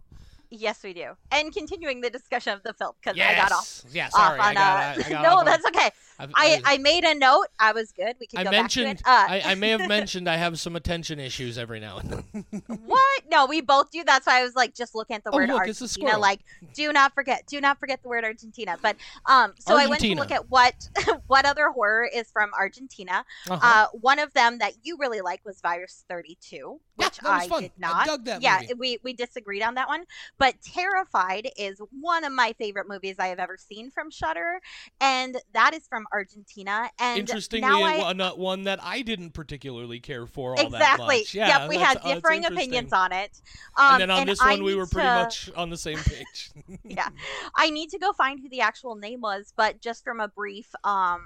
Yes, 0.51 0.83
we 0.85 0.93
do. 0.95 1.13
And 1.33 1.53
continuing 1.53 2.01
the 2.01 2.11
discussion 2.11 2.53
of 2.53 2.63
the 2.63 2.73
film 2.75 2.93
because 3.01 3.17
Yes. 3.17 3.33
I 3.39 3.43
got 3.43 3.53
off. 3.53 3.83
Yeah, 3.93 4.07
off 4.15 4.33
on, 4.33 4.41
I 4.41 4.55
got, 4.55 4.57
uh, 4.57 5.03
I, 5.03 5.07
I 5.07 5.11
got 5.11 5.23
no, 5.23 5.29
off 5.31 5.39
on- 5.41 5.45
that's 5.47 5.67
okay. 5.67 5.91
I've- 6.19 6.33
I, 6.35 6.63
I 6.65 6.79
made 6.79 7.05
a 7.05 7.15
note. 7.15 7.47
I 7.59 7.73
was 7.73 7.93
good. 7.93 8.17
We 8.19 8.27
can 8.27 8.39
I 8.41 8.45
go 8.45 8.51
mentioned 8.51 9.03
back 9.03 9.27
to 9.27 9.35
it. 9.35 9.43
Uh, 9.43 9.49
I, 9.49 9.53
I 9.53 9.55
may 9.55 9.71
have 9.71 9.87
mentioned 9.89 10.29
I 10.31 10.37
have 10.37 10.59
some 10.59 10.75
attention 10.77 11.19
issues 11.21 11.59
every 11.59 11.79
now 11.81 11.99
and 11.99 12.11
then. 12.11 12.63
what? 12.87 13.23
No, 13.31 13.45
we 13.47 13.61
both 13.61 13.91
do. 13.91 14.03
That's 14.05 14.27
why 14.27 14.41
I 14.41 14.43
was 14.45 14.55
like 14.55 14.75
just 14.75 14.95
looking 14.95 15.17
at 15.17 15.25
the 15.25 15.31
Oh, 15.31 15.37
word 15.37 15.49
look, 15.51 15.59
Argentina. 15.59 16.17
Like, 16.17 16.41
do 16.75 16.91
not 16.93 17.13
forget, 17.15 17.45
do 17.47 17.61
not 17.61 17.79
forget 17.79 18.03
the 18.03 18.09
word 18.09 18.25
Argentina. 18.25 18.77
But 18.81 18.97
um, 19.27 19.53
so 19.59 19.77
I 19.77 19.87
went 19.87 20.01
to 20.01 20.15
look 20.15 20.31
at 20.31 20.49
what 20.49 20.89
what 21.27 21.45
other 21.45 21.71
horror 21.71 22.09
is 22.13 22.31
from 22.31 22.51
Argentina. 22.59 23.25
Uh-huh. 23.51 23.61
Uh, 23.63 23.87
one 24.01 24.19
of 24.19 24.33
them 24.33 24.59
that 24.59 24.73
you 24.85 24.97
really 24.99 25.21
like 25.21 25.45
was 25.45 25.61
Virus 25.61 26.05
32, 26.09 26.57
Yeah, 26.57 26.63
which 26.97 27.19
that 27.19 27.25
was 27.25 27.45
I 27.45 27.49
fun. 27.49 27.63
did 27.63 27.73
I 27.83 27.89
not. 27.89 28.07
dug 28.07 28.25
that 28.25 28.43
yeah, 28.43 28.59
movie. 28.63 28.75
we 28.75 28.99
we 29.03 29.13
disagreed 29.13 29.63
on 29.63 29.75
that 29.75 29.89
one. 29.89 30.05
But 30.39 30.57
Terrified 30.63 31.49
is 31.57 31.81
one 32.01 32.25
of 32.25 32.33
my 32.33 32.55
favorite 32.59 32.89
movies 32.89 33.17
I 33.19 33.29
have 33.29 33.39
ever 33.39 33.57
seen 33.57 33.91
from 33.91 34.11
Shudder, 34.11 34.61
and 35.01 35.37
that 35.53 35.75
is 35.75 35.87
from 35.87 36.07
Argentina. 36.13 36.91
And 36.99 37.21
Interestingly, 37.21 37.69
now 37.69 37.83
I, 37.85 38.13
not 38.13 38.39
one 38.39 38.65
that 38.65 38.83
I 38.83 39.03
didn't 39.03 39.31
particularly 39.31 40.01
care 40.01 40.27
for 40.27 40.51
all 40.51 40.57
that 40.57 40.67
exactly. 40.67 41.19
much. 41.19 41.35
Yeah, 41.35 41.61
yep, 41.61 41.69
we 41.69 41.77
had 41.77 41.99
uh, 41.99 42.15
differing 42.15 42.43
interesting. 42.45 42.69
opinions 42.69 42.93
on 42.93 43.13
it. 43.13 43.41
Um, 43.77 43.93
and 43.93 44.01
then 44.03 44.11
on 44.11 44.27
this 44.27 44.41
I 44.41 44.53
one, 44.53 44.63
we 44.65 44.75
were 44.75 44.87
pretty 44.87 45.09
to- 45.09 45.15
much 45.15 45.51
on 45.57 45.71
the 45.71 45.77
same 45.77 45.99
page. 45.99 46.51
yeah 46.85 47.09
i 47.55 47.71
need 47.71 47.91
to 47.91 47.99
go 47.99 48.13
find 48.13 48.41
who 48.41 48.49
the 48.49 48.61
actual 48.61 48.95
name 48.97 49.21
was 49.21 49.53
but 49.57 49.81
just 49.81 50.05
from 50.05 50.21
a 50.21 50.29
brief 50.29 50.75
um 50.85 51.21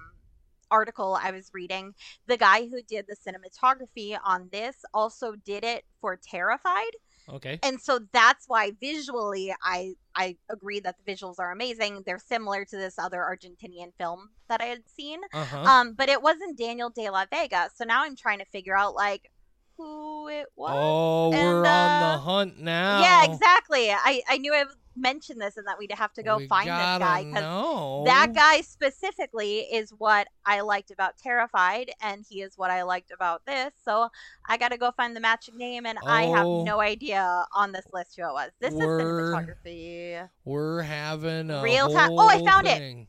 article 0.70 1.18
i 1.22 1.30
was 1.30 1.50
reading 1.52 1.94
the 2.26 2.36
guy 2.36 2.66
who 2.66 2.80
did 2.82 3.06
the 3.08 3.16
cinematography 3.16 4.18
on 4.24 4.48
this 4.52 4.76
also 4.94 5.34
did 5.44 5.64
it 5.64 5.84
for 6.00 6.16
terrified 6.16 6.92
okay. 7.28 7.58
and 7.62 7.80
so 7.80 8.00
that's 8.12 8.44
why 8.48 8.72
visually 8.80 9.54
i 9.62 9.94
i 10.14 10.36
agree 10.48 10.80
that 10.80 10.96
the 11.04 11.12
visuals 11.12 11.36
are 11.38 11.52
amazing 11.52 12.02
they're 12.06 12.18
similar 12.18 12.64
to 12.64 12.76
this 12.76 12.98
other 12.98 13.18
argentinian 13.18 13.92
film 13.98 14.30
that 14.48 14.60
i 14.60 14.66
had 14.66 14.82
seen 14.88 15.20
Uh 15.32 15.44
huh. 15.44 15.58
um 15.58 15.92
but 15.94 16.08
it 16.08 16.22
wasn't 16.22 16.56
daniel 16.58 16.90
de 16.90 17.10
la 17.10 17.24
vega 17.30 17.68
so 17.74 17.84
now 17.84 18.02
i'm 18.04 18.16
trying 18.16 18.38
to 18.38 18.46
figure 18.46 18.76
out 18.76 18.94
like 18.94 19.30
who 19.76 20.28
it 20.28 20.46
was 20.56 20.72
oh, 20.74 21.30
we're 21.30 21.64
and, 21.64 21.66
on 21.66 22.02
uh, 22.02 22.12
the 22.12 22.18
hunt 22.22 22.58
now. 22.58 23.00
yeah 23.00 23.24
exactly 23.32 23.90
i 23.90 24.22
i 24.28 24.36
knew 24.36 24.52
i 24.52 24.64
mentioned 24.96 25.40
this 25.40 25.56
and 25.56 25.66
that 25.66 25.78
we'd 25.78 25.92
have 25.92 26.12
to 26.14 26.22
go 26.22 26.36
We 26.38 26.46
find 26.48 26.68
this 26.68 26.74
guy 26.74 27.24
because 27.24 28.04
that 28.06 28.32
guy 28.34 28.60
specifically 28.60 29.58
is 29.60 29.90
what 29.96 30.28
I 30.44 30.60
liked 30.60 30.90
about 30.90 31.16
Terrified, 31.16 31.90
and 32.00 32.24
he 32.28 32.42
is 32.42 32.58
what 32.58 32.70
I 32.70 32.82
liked 32.82 33.10
about 33.12 33.46
this. 33.46 33.72
So 33.84 34.08
I 34.46 34.56
got 34.56 34.70
to 34.72 34.78
go 34.78 34.90
find 34.90 35.14
the 35.14 35.20
matching 35.20 35.56
name, 35.56 35.86
and 35.86 35.98
I 36.06 36.24
have 36.24 36.46
Oh. 36.46 36.64
no 36.64 36.80
idea 36.80 37.46
on 37.54 37.72
this 37.72 37.86
list 37.92 38.16
who 38.16 38.22
it 38.28 38.32
was. 38.32 38.50
This 38.60 38.74
is 38.74 38.80
cinematography. 38.80 40.28
We're 40.44 40.82
having 40.82 41.50
a 41.50 41.62
Real 41.62 41.90
time- 41.92 42.10
oh, 42.12 42.28
I 42.28 42.44
found 42.44 42.66
it. 42.66 43.06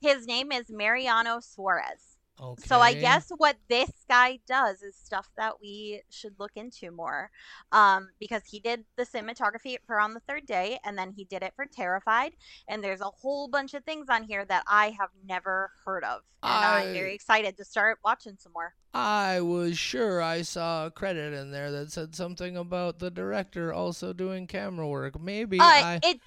His 0.00 0.26
name 0.26 0.52
is 0.52 0.70
Mariano 0.70 1.40
Suarez. 1.40 2.07
Okay. 2.40 2.62
So 2.66 2.80
I 2.80 2.94
guess 2.94 3.30
what 3.36 3.56
this 3.68 3.90
guy 4.08 4.38
does 4.46 4.82
is 4.82 4.94
stuff 4.96 5.28
that 5.36 5.60
we 5.60 6.02
should 6.10 6.34
look 6.38 6.52
into 6.54 6.90
more, 6.90 7.30
um, 7.72 8.10
because 8.20 8.42
he 8.46 8.60
did 8.60 8.84
the 8.96 9.04
cinematography 9.04 9.76
for 9.86 9.98
On 9.98 10.14
the 10.14 10.20
Third 10.20 10.46
Day, 10.46 10.78
and 10.84 10.96
then 10.96 11.12
he 11.12 11.24
did 11.24 11.42
it 11.42 11.52
for 11.56 11.66
Terrified, 11.66 12.32
and 12.68 12.82
there's 12.82 13.00
a 13.00 13.04
whole 13.10 13.48
bunch 13.48 13.74
of 13.74 13.84
things 13.84 14.08
on 14.08 14.22
here 14.22 14.44
that 14.44 14.62
I 14.66 14.90
have 14.98 15.10
never 15.26 15.72
heard 15.84 16.04
of, 16.04 16.22
and 16.42 16.52
I- 16.52 16.82
I'm 16.82 16.92
very 16.92 17.14
excited 17.14 17.56
to 17.56 17.64
start 17.64 17.98
watching 18.04 18.36
some 18.38 18.52
more. 18.52 18.74
I 18.94 19.40
was 19.40 19.78
sure 19.78 20.22
I 20.22 20.42
saw 20.42 20.86
a 20.86 20.90
credit 20.90 21.34
in 21.34 21.50
there 21.50 21.70
that 21.72 21.92
said 21.92 22.14
something 22.14 22.56
about 22.56 23.00
the 23.00 23.10
director 23.10 23.72
also 23.72 24.12
doing 24.12 24.46
camera 24.46 24.88
work. 24.88 25.20
Maybe 25.20 25.60
Uh, 25.60 25.64
I. 25.64 26.00
it 26.02 26.20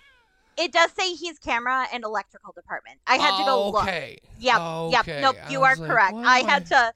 it 0.64 0.72
does 0.72 0.92
say 0.92 1.14
he's 1.14 1.38
camera 1.40 1.88
and 1.94 2.04
electrical 2.04 2.54
department. 2.54 3.00
I 3.08 3.18
had 3.18 3.38
to 3.40 3.44
go 3.46 3.72
look. 3.72 3.84
Okay. 3.84 4.18
Yep, 4.40 4.60
yep. 4.92 5.02
Okay. 5.08 5.22
Nope, 5.22 5.36
you 5.50 5.64
are 5.64 5.76
like, 5.76 5.90
correct. 5.90 6.14
I 6.16 6.40
had 6.40 6.66
to. 6.68 6.94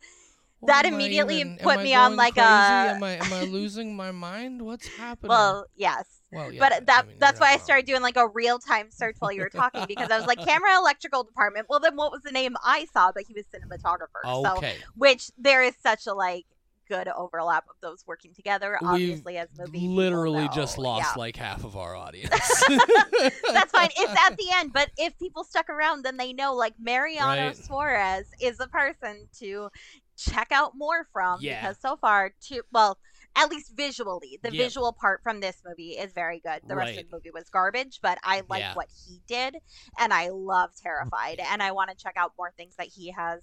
that 0.68 0.86
I 0.86 0.88
immediately 0.88 1.42
even- 1.42 1.58
put 1.62 1.78
I 1.80 1.84
me 1.84 1.94
on, 1.94 2.16
like, 2.16 2.34
crazy? 2.36 2.48
a- 2.48 2.96
Am 2.96 3.04
I 3.04 3.12
am 3.24 3.34
I 3.34 3.44
losing 3.58 3.96
my 3.96 4.12
mind? 4.12 4.62
What's 4.62 4.88
happening? 4.88 5.30
Well, 5.30 5.66
yes. 5.76 6.06
Well, 6.32 6.52
yeah, 6.52 6.60
but 6.60 6.74
I 6.74 6.80
that 6.82 7.08
mean, 7.08 7.18
that's 7.20 7.40
why 7.40 7.54
I 7.54 7.58
started 7.58 7.86
doing 7.86 8.02
like 8.02 8.18
a 8.18 8.28
real 8.28 8.58
time 8.60 8.88
search 8.92 9.16
while 9.20 9.32
you 9.32 9.42
were 9.42 9.50
talking 9.50 9.86
because 9.88 10.10
I 10.10 10.18
was 10.18 10.26
like 10.28 10.40
camera 10.44 10.76
electrical 10.78 11.24
department. 11.24 11.68
Well, 11.70 11.80
then 11.80 11.96
what 11.96 12.12
was 12.12 12.22
the 12.24 12.32
name 12.32 12.56
I 12.64 12.86
saw? 12.92 13.12
But 13.14 13.24
he 13.28 13.34
was 13.34 13.46
cinematographer. 13.54 14.24
So 14.44 14.58
Okay. 14.58 14.76
which 14.96 15.30
there 15.38 15.62
is 15.64 15.76
such 15.82 16.08
a 16.08 16.14
like 16.14 16.46
good 16.88 17.08
overlap 17.08 17.66
of 17.70 17.76
those 17.82 18.04
working 18.08 18.34
together. 18.34 18.78
We've 18.82 18.90
Obviously, 18.90 19.38
as 19.38 19.50
movie 19.58 19.88
Literally 19.88 20.48
just 20.54 20.78
lost 20.78 21.12
Yeah. 21.16 21.20
like 21.20 21.36
half 21.36 21.64
of 21.64 21.76
our 21.78 21.96
audience. 21.96 22.30
That's 22.70 23.72
fine. 23.72 23.90
It's 23.98 24.20
at 24.30 24.38
the 24.38 24.48
end, 24.56 24.72
but 24.74 24.90
if 24.98 25.18
people 25.20 25.44
stuck 25.44 25.70
around, 25.70 26.04
then 26.04 26.18
they 26.18 26.34
know 26.34 26.54
like 26.56 26.74
Mariano 26.80 27.48
Right. 27.48 27.56
Suarez 27.58 28.28
is 28.42 28.60
a 28.60 28.68
person 28.68 29.28
to 29.40 29.70
check 30.18 30.48
out 30.52 30.74
more 30.76 31.08
from 31.12 31.40
Yeah. 31.42 31.62
because 31.62 31.78
so 31.82 31.98
far, 31.98 32.34
to 32.48 32.62
well, 32.72 32.98
at 33.38 33.50
least 33.50 33.74
visually, 33.76 34.40
the 34.44 34.54
Yeah. 34.54 34.64
visual 34.64 34.94
part 34.94 35.22
from 35.22 35.42
this 35.42 35.62
movie 35.66 35.92
is 35.98 36.14
very 36.14 36.40
good. 36.40 36.62
The 36.68 36.76
rest 36.76 36.98
of 36.98 37.10
the 37.10 37.16
movie 37.18 37.32
was 37.34 37.50
garbage, 37.50 38.00
but 38.02 38.18
I 38.24 38.44
like 38.50 38.62
Yeah. 38.62 38.74
what 38.76 38.88
he 39.06 39.22
did, 39.28 39.58
and 40.00 40.14
I 40.14 40.30
love 40.30 40.70
mm, 40.72 40.82
Terrified, 40.82 41.40
and 41.40 41.62
I 41.62 41.72
want 41.74 41.90
to 41.90 41.98
check 41.98 42.14
out 42.16 42.32
more 42.38 42.54
things 42.56 42.76
that 42.78 42.88
he 42.88 43.12
has 43.12 43.42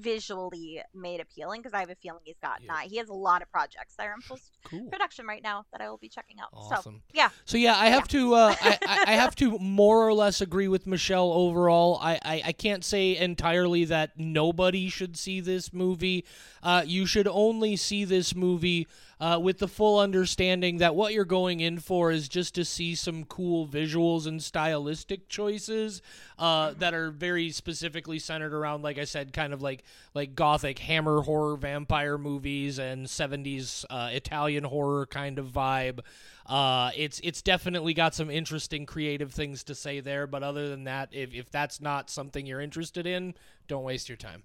visually 0.00 0.80
made 0.94 1.20
appealing 1.20 1.60
because 1.62 1.74
I 1.74 1.80
have 1.80 1.90
a 1.90 1.94
feeling 1.96 2.20
he's 2.24 2.36
got 2.42 2.60
Yeah. 2.62 2.72
not. 2.72 2.82
He 2.84 2.96
has 2.98 3.08
a 3.08 3.14
lot 3.14 3.42
of 3.42 3.50
projects 3.50 3.94
that 3.96 4.06
are 4.06 4.12
in 4.14 4.20
post 4.28 4.52
cool. 4.64 4.88
production 4.90 5.26
right 5.26 5.42
now 5.42 5.64
that 5.72 5.80
I 5.80 5.88
will 5.90 5.98
be 5.98 6.08
checking 6.08 6.36
out. 6.40 6.82
So 6.82 6.94
yeah. 7.12 7.30
So 7.44 7.56
yeah, 7.58 7.76
I 7.76 7.86
have 7.86 8.08
to. 8.08 8.34
Uh, 8.34 8.54
I, 8.60 8.78
I 8.86 9.04
I 9.08 9.12
have 9.12 9.34
to 9.36 9.58
more 9.58 10.06
or 10.06 10.12
less 10.14 10.40
agree 10.40 10.68
with 10.68 10.86
Michelle 10.86 11.32
overall. 11.32 11.98
I, 12.02 12.18
I, 12.24 12.42
I 12.46 12.52
can't 12.52 12.84
say 12.84 13.16
entirely 13.16 13.84
that 13.86 14.12
nobody 14.18 14.88
should 14.88 15.16
see 15.16 15.40
this 15.40 15.72
movie. 15.72 16.24
Uh, 16.62 16.82
you 16.86 17.06
should 17.06 17.28
only 17.28 17.76
see 17.76 18.04
this 18.04 18.34
movie 18.34 18.86
uh, 19.24 19.38
with 19.38 19.56
the 19.56 19.66
full 19.66 19.98
understanding 19.98 20.76
that 20.76 20.94
what 20.94 21.14
you're 21.14 21.24
going 21.24 21.60
in 21.60 21.78
for 21.78 22.10
is 22.10 22.28
just 22.28 22.54
to 22.54 22.62
see 22.62 22.94
some 22.94 23.24
cool 23.24 23.66
visuals 23.66 24.26
and 24.26 24.42
stylistic 24.42 25.30
choices 25.30 26.02
uh, 26.38 26.74
that 26.76 26.92
are 26.92 27.10
very 27.10 27.50
specifically 27.50 28.18
centered 28.18 28.52
around, 28.52 28.82
like 28.82 28.98
I 28.98 29.04
said, 29.04 29.32
kind 29.32 29.54
of 29.54 29.62
like 29.62 29.82
like 30.12 30.34
gothic 30.34 30.78
hammer 30.78 31.22
horror 31.22 31.56
vampire 31.56 32.18
movies 32.18 32.78
and 32.78 33.06
70s 33.06 33.86
uh, 33.88 34.10
Italian 34.12 34.64
horror 34.64 35.06
kind 35.06 35.38
of 35.38 35.46
vibe. 35.46 36.00
Uh, 36.44 36.90
it's 36.94 37.18
it's 37.24 37.40
definitely 37.40 37.94
got 37.94 38.14
some 38.14 38.28
interesting 38.28 38.84
creative 38.84 39.32
things 39.32 39.64
to 39.64 39.74
say 39.74 40.00
there, 40.00 40.26
but 40.26 40.42
other 40.42 40.68
than 40.68 40.84
that, 40.84 41.08
if, 41.12 41.32
if 41.32 41.50
that's 41.50 41.80
not 41.80 42.10
something 42.10 42.44
you're 42.44 42.60
interested 42.60 43.06
in, 43.06 43.32
don't 43.68 43.84
waste 43.84 44.10
your 44.10 44.18
time. 44.18 44.42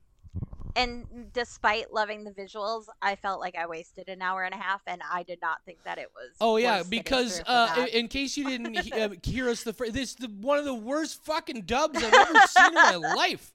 And 0.75 1.05
despite 1.33 1.93
loving 1.93 2.23
the 2.23 2.31
visuals, 2.31 2.85
I 3.01 3.15
felt 3.15 3.39
like 3.39 3.55
I 3.57 3.67
wasted 3.67 4.07
an 4.07 4.21
hour 4.21 4.43
and 4.43 4.53
a 4.53 4.57
half, 4.57 4.81
and 4.87 5.01
I 5.11 5.23
did 5.23 5.39
not 5.41 5.57
think 5.65 5.79
that 5.83 5.97
it 5.97 6.07
was. 6.15 6.31
Oh 6.39 6.57
yeah, 6.57 6.83
because 6.87 7.41
uh, 7.45 7.85
in, 7.91 8.07
case 8.07 8.37
you 8.37 8.47
didn't 8.47 8.93
uh, 8.93 9.09
hear 9.23 9.49
us, 9.49 9.63
the 9.63 9.73
fir- 9.73 9.89
this 9.89 10.15
the 10.15 10.27
one 10.27 10.57
of 10.57 10.65
the 10.65 10.73
worst 10.73 11.23
fucking 11.25 11.63
dubs 11.63 12.01
I've 12.01 12.13
ever 12.13 12.39
seen 12.47 12.67
in 12.67 12.73
my 12.73 12.95
life. 13.15 13.53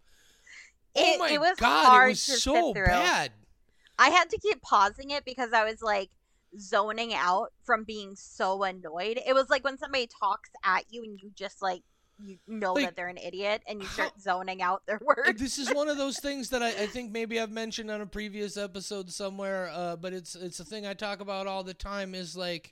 It- 0.94 1.16
oh 1.16 1.18
my 1.18 1.30
it 1.30 1.40
was 1.40 1.56
god, 1.58 1.86
hard 1.86 2.06
it 2.06 2.10
was 2.10 2.42
so 2.42 2.74
bad. 2.74 3.32
I 3.98 4.08
had 4.10 4.28
to 4.30 4.38
keep 4.38 4.60
pausing 4.60 5.10
it 5.10 5.24
because 5.24 5.52
I 5.52 5.64
was 5.64 5.80
like 5.80 6.10
zoning 6.58 7.14
out 7.14 7.52
from 7.64 7.84
being 7.84 8.16
so 8.16 8.62
annoyed. 8.64 9.20
It 9.26 9.34
was 9.34 9.48
like 9.50 9.64
when 9.64 9.78
somebody 9.78 10.08
talks 10.20 10.50
at 10.64 10.84
you 10.90 11.02
and 11.04 11.18
you 11.22 11.30
just 11.34 11.62
like 11.62 11.82
you 12.18 12.38
know 12.46 12.74
Like, 12.74 12.84
that 12.86 12.96
they're 12.96 13.08
an 13.08 13.18
idiot 13.18 13.62
and 13.68 13.80
you 13.80 13.86
how- 13.86 13.94
start 13.94 14.20
zoning 14.20 14.62
out 14.62 14.86
their 14.86 15.00
words. 15.04 15.40
this 15.40 15.58
is 15.58 15.72
one 15.74 15.88
of 15.88 15.96
those 15.96 16.18
things 16.20 16.50
that 16.50 16.62
I, 16.62 16.68
I 16.68 16.86
think 16.86 17.12
maybe 17.12 17.40
I've 17.40 17.50
mentioned 17.50 17.90
on 17.90 18.00
a 18.00 18.06
previous 18.06 18.56
episode 18.56 19.10
somewhere, 19.10 19.70
uh, 19.72 19.96
but 19.96 20.12
it's 20.12 20.34
it's 20.34 20.60
a 20.60 20.64
thing 20.64 20.86
I 20.86 20.94
talk 20.94 21.20
about 21.20 21.46
all 21.46 21.64
the 21.64 21.74
time. 21.74 22.14
Is 22.14 22.36
like 22.36 22.70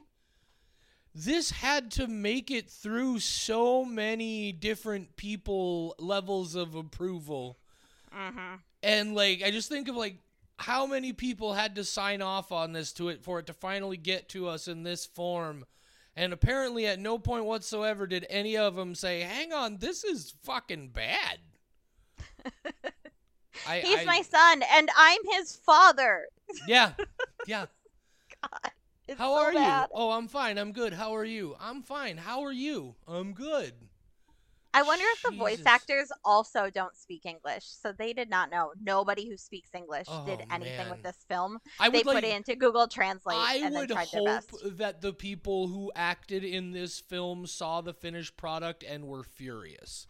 this 1.14 1.50
had 1.50 1.90
to 1.92 2.06
make 2.06 2.50
it 2.50 2.70
through 2.70 3.18
so 3.18 3.84
many 3.84 4.50
different 4.52 5.16
people 5.16 5.94
levels 5.98 6.54
of 6.54 6.74
approval 6.74 7.58
Mm-hmm. 8.14 8.56
And 8.82 9.14
like 9.14 9.42
I 9.42 9.50
just 9.50 9.70
think 9.70 9.88
of 9.88 9.96
like 9.96 10.16
how 10.58 10.84
many 10.86 11.14
people 11.14 11.54
had 11.54 11.76
to 11.76 11.84
sign 11.84 12.20
off 12.20 12.52
on 12.52 12.72
this 12.74 12.92
to 12.94 13.08
it 13.08 13.22
for 13.24 13.38
it 13.38 13.46
to 13.46 13.54
finally 13.54 13.96
get 13.96 14.28
to 14.30 14.48
us 14.48 14.68
in 14.68 14.82
this 14.82 15.06
form. 15.06 15.64
And 16.14 16.32
apparently 16.32 16.86
at 16.86 16.98
no 16.98 17.18
point 17.18 17.44
whatsoever 17.46 18.06
did 18.06 18.26
any 18.28 18.56
of 18.56 18.74
them 18.76 18.94
say, 18.94 19.20
"Hang 19.20 19.52
on, 19.52 19.78
this 19.78 20.04
is 20.04 20.34
fucking 20.42 20.88
bad." 20.90 21.38
I, 23.66 23.80
He's 23.80 24.00
I- 24.00 24.04
my 24.04 24.22
son, 24.22 24.62
and 24.72 24.88
I'm 24.96 25.20
his 25.38 25.56
father. 25.56 26.26
Yeah. 26.68 26.92
Yeah. 27.46 27.64
God, 28.42 28.70
it's 29.08 29.18
How 29.18 29.34
so 29.36 29.42
are 29.42 29.52
bad. 29.54 29.84
you? 29.84 29.88
Oh, 29.94 30.10
I'm 30.10 30.28
fine. 30.28 30.58
I'm 30.58 30.72
good. 30.72 30.92
How 30.92 31.14
are 31.16 31.24
you? 31.24 31.56
I'm 31.58 31.82
fine. 31.82 32.18
How 32.18 32.42
are 32.44 32.52
you? 32.52 32.94
I'm 33.08 33.32
good. 33.32 33.72
I 34.74 34.82
wonder 34.82 35.04
if 35.12 35.22
the 35.22 35.36
voice 35.36 35.62
actors 35.66 36.10
also 36.24 36.70
don't 36.70 36.96
speak 36.96 37.26
English, 37.26 37.64
so 37.64 37.92
they 37.92 38.12
did 38.12 38.30
not 38.30 38.50
know. 38.50 38.72
Nobody 38.82 39.28
who 39.28 39.36
speaks 39.36 39.70
English 39.74 40.06
did 40.24 40.40
Oh, 40.40 40.54
anything 40.54 40.88
man. 40.88 40.90
with 40.90 41.02
this 41.02 41.24
film. 41.28 41.58
I 41.78 41.90
They 41.90 42.02
put 42.02 42.14
like 42.14 42.24
it 42.24 42.36
into 42.36 42.56
Google 42.56 42.88
Translate 42.88 43.36
I 43.38 43.56
and 43.56 43.64
then 43.64 43.72
would 43.74 43.90
hope 43.90 44.24
best. 44.24 44.78
that 44.78 45.00
the 45.02 45.12
people 45.12 45.68
who 45.68 45.92
acted 45.94 46.42
in 46.44 46.72
this 46.72 47.00
film 47.00 47.46
saw 47.46 47.80
the 47.80 47.92
finished 47.92 48.36
product 48.36 48.82
and 48.82 49.06
were 49.06 49.22
furious. 49.22 50.06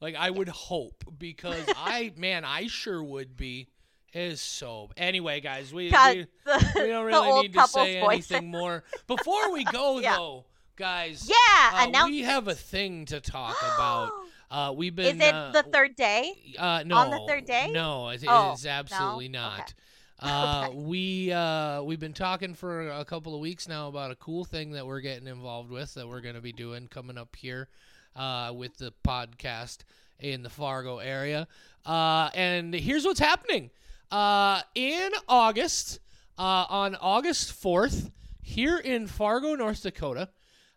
Like 0.00 0.14
I 0.14 0.30
would 0.30 0.48
hope 0.48 1.04
because 1.18 1.64
I 1.76 2.12
man, 2.16 2.44
I 2.44 2.66
sure 2.68 3.02
would 3.02 3.36
be. 3.36 3.68
It 4.12 4.20
is 4.20 4.40
so. 4.40 4.90
Anyway, 4.96 5.40
guys, 5.40 5.74
we 5.74 5.86
we, 5.86 5.90
the, 5.90 6.28
we 6.76 6.86
don't 6.86 7.04
really 7.04 7.42
need 7.42 7.52
to 7.54 7.64
say 7.64 7.96
anything 7.96 8.46
more. 8.48 8.84
Before 9.08 9.50
we 9.52 9.64
go 9.64 9.98
Yeah. 9.98 10.16
though, 10.16 10.46
guys, 10.76 11.28
Yeah, 11.28 11.34
uh, 11.80 11.88
announce 11.88 12.10
we 12.10 12.22
have 12.22 12.48
a 12.48 12.54
thing 12.54 13.04
to 13.06 13.20
talk 13.20 13.56
about. 13.74 14.10
Uh, 14.50 14.72
we've 14.72 14.94
been. 14.94 15.16
Is 15.20 15.26
it 15.26 15.34
uh, 15.34 15.50
the 15.52 15.62
third 15.64 15.96
day? 15.96 16.32
uh, 16.58 16.82
no, 16.86 16.96
on 16.96 17.10
the 17.10 17.20
third 17.28 17.44
day? 17.46 17.70
No, 17.72 18.08
it, 18.08 18.24
Oh, 18.26 18.50
it 18.50 18.54
is 18.54 18.66
absolutely 18.66 19.28
no? 19.28 19.40
not. 19.40 19.60
Okay. 19.60 19.72
Uh, 20.20 20.66
Okay. 20.68 20.76
we 20.76 21.32
uh, 21.32 21.82
we've 21.82 21.98
been 22.00 22.12
talking 22.12 22.54
for 22.54 22.88
a 22.90 23.04
couple 23.04 23.34
of 23.34 23.40
weeks 23.40 23.66
now 23.68 23.88
about 23.88 24.10
a 24.10 24.14
cool 24.16 24.44
thing 24.44 24.72
that 24.72 24.86
we're 24.86 25.00
getting 25.00 25.26
involved 25.26 25.70
with 25.70 25.92
that 25.94 26.08
we're 26.08 26.20
going 26.20 26.36
to 26.36 26.40
be 26.40 26.52
doing 26.52 26.86
coming 26.86 27.18
up 27.18 27.34
here 27.36 27.68
uh, 28.14 28.52
with 28.54 28.76
the 28.78 28.92
podcast 29.06 29.78
in 30.20 30.42
the 30.42 30.50
Fargo 30.50 30.98
area. 30.98 31.48
Uh, 31.84 32.30
and 32.34 32.72
here's 32.74 33.04
what's 33.04 33.18
happening. 33.20 33.70
Uh, 34.10 34.60
in 34.76 35.10
August, 35.28 35.98
uh, 36.38 36.64
on 36.68 36.94
August 37.00 37.50
4th, 37.60 38.12
here 38.40 38.78
in 38.78 39.08
Fargo, 39.08 39.56
North 39.56 39.82
Dakota, 39.82 40.28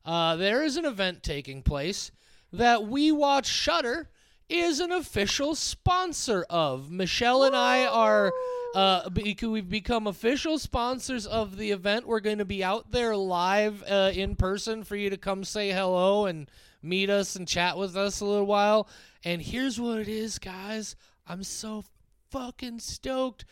uh, 0.08 0.38
there 0.38 0.64
is 0.64 0.78
an 0.78 0.86
event 0.86 1.22
taking 1.22 1.62
place 1.62 2.12
that 2.54 2.88
We 2.88 3.12
Watch 3.12 3.46
Shudder 3.46 4.10
is 4.48 4.80
an 4.80 4.94
official 4.94 5.54
sponsor 5.54 6.46
of. 6.50 6.90
Michelle 6.90 7.44
and 7.44 7.54
I 7.56 7.86
are 7.86 8.32
uh, 8.74 9.10
we've 9.42 9.70
become 9.70 10.08
official 10.08 10.58
sponsors 10.60 11.28
of 11.28 11.58
the 11.58 11.72
event. 11.72 12.08
We're 12.08 12.22
going 12.22 12.38
to 12.38 12.46
be 12.46 12.64
out 12.64 12.92
there 12.92 13.18
live 13.18 13.84
uh, 13.86 14.12
in 14.14 14.38
person 14.38 14.86
for 14.86 14.96
you 14.96 15.10
to 15.10 15.18
come 15.18 15.44
say 15.44 15.72
hello 15.72 16.26
and 16.26 16.50
meet 16.82 17.10
us 17.10 17.36
and 17.36 17.46
chat 17.46 17.78
with 17.78 17.98
us 17.98 18.22
a 18.22 18.26
little 18.26 18.46
while. 18.46 18.88
And 19.26 19.42
here's 19.42 19.78
what 19.78 20.00
it 20.00 20.08
is, 20.08 20.40
guys. 20.40 20.96
I'm 21.28 21.44
so 21.44 21.84
fucking 22.32 22.80
stoked. 22.80 23.44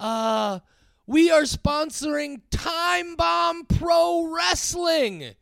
Uh, 0.00 0.58
we 1.06 1.30
are 1.30 1.42
sponsoring 1.42 2.40
Time 2.50 3.14
Bomb 3.14 3.66
Pro 3.66 4.26
Wrestling. 4.26 5.36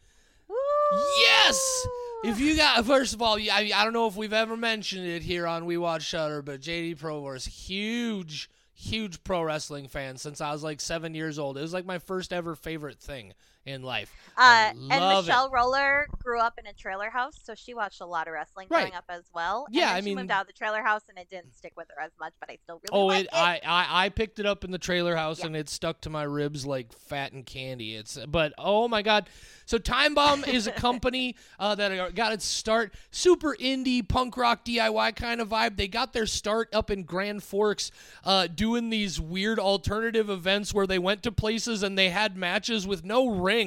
Yes! 1.19 1.87
If 2.25 2.41
you 2.41 2.57
got, 2.57 2.85
first 2.85 3.15
of 3.15 3.23
all, 3.23 3.39
I, 3.39 3.71
I 3.75 3.85
don't 3.85 3.93
know 3.93 4.07
if 4.07 4.17
we've 4.17 4.33
ever 4.33 4.57
mentioned 4.57 5.07
it 5.07 5.23
here 5.23 5.47
on 5.47 5.65
We 5.65 5.79
Watch 5.79 6.03
Shudder, 6.03 6.43
but 6.43 6.61
JD 6.61 6.99
Pro 6.99 7.27
is 7.31 7.47
huge, 7.47 8.51
huge 8.75 9.25
pro 9.25 9.43
wrestling 9.43 9.89
fan 9.89 10.17
since 10.17 10.41
I 10.41 10.53
was 10.53 10.63
like 10.63 10.81
seven 10.81 11.15
years 11.15 11.39
old. 11.39 11.57
It 11.57 11.63
was 11.63 11.73
like 11.73 11.87
my 11.87 11.99
first 11.99 12.33
ever 12.33 12.55
favorite 12.55 12.99
thing 12.99 13.33
in 13.71 13.83
life. 13.83 14.13
Uh, 14.37 14.71
and 14.73 14.89
love 14.89 15.25
it. 15.25 15.29
Michelle 15.29 15.51
Roller 15.51 16.07
grew 16.23 16.41
up 16.41 16.59
in 16.59 16.67
a 16.67 16.73
trailer 16.73 17.11
house, 17.11 17.35
so 17.43 17.55
she 17.55 17.75
watched 17.75 18.01
a 18.01 18.07
lot 18.07 18.27
of 18.27 18.33
wrestling 18.35 18.69
growing 18.69 18.95
up 18.95 19.05
as 19.09 19.25
well. 19.35 19.65
And 19.67 19.75
Yeah, 19.75 19.87
then 19.89 19.97
I 19.97 20.01
she 20.01 20.05
mean- 20.07 20.17
moved 20.17 20.31
out 20.31 20.43
of 20.43 20.47
the 20.47 20.53
trailer 20.53 20.83
house, 20.83 21.03
and 21.09 21.19
it 21.19 21.29
didn't 21.31 21.55
stick 21.57 21.73
with 21.77 21.89
her 21.97 22.03
as 22.03 22.13
much. 22.19 22.33
But 22.41 22.51
I 22.51 22.59
still 22.63 22.81
really 22.91 22.91
Oh, 22.93 23.11
it, 23.11 23.23
it. 23.23 23.29
I, 23.33 23.61
I 23.67 24.05
I 24.07 24.09
picked 24.09 24.39
it 24.39 24.47
up 24.47 24.65
in 24.65 24.71
the 24.71 24.79
trailer 24.79 25.15
house 25.17 25.41
Yeah. 25.41 25.47
and 25.47 25.57
it 25.57 25.69
stuck 25.69 26.01
to 26.03 26.11
my 26.11 26.23
ribs 26.23 26.65
like 26.65 26.93
fat 26.93 27.33
and 27.33 27.45
candy. 27.45 27.95
It's 27.97 28.19
but 28.29 28.53
oh 28.57 28.89
my 28.89 29.03
god. 29.03 29.29
So 29.67 29.79
Time 29.79 30.15
Bomb 30.15 30.43
is 30.45 30.67
a 30.67 30.73
company 30.73 31.37
uh, 31.61 31.75
that 31.77 32.15
got 32.17 32.33
its 32.33 32.45
start 32.45 32.93
super 33.13 33.55
indie 33.61 34.07
punk 34.07 34.37
rock 34.37 34.65
DIY 34.65 35.15
kind 35.15 35.41
of 35.41 35.49
vibe. 35.51 35.77
They 35.77 35.87
got 35.87 36.13
their 36.13 36.27
start 36.27 36.69
up 36.75 36.91
in 36.91 37.05
Grand 37.05 37.43
Forks 37.45 37.93
uh, 38.25 38.47
doing 38.49 38.91
these 38.91 39.21
weird 39.21 39.59
alternative 39.61 40.29
events 40.29 40.75
where 40.75 40.87
they 40.89 40.99
went 40.99 41.23
to 41.25 41.31
places 41.33 41.83
and 41.85 41.97
they 41.97 42.09
had 42.11 42.37
matches 42.37 42.85
with 42.87 43.05
no 43.05 43.29
ring. 43.29 43.60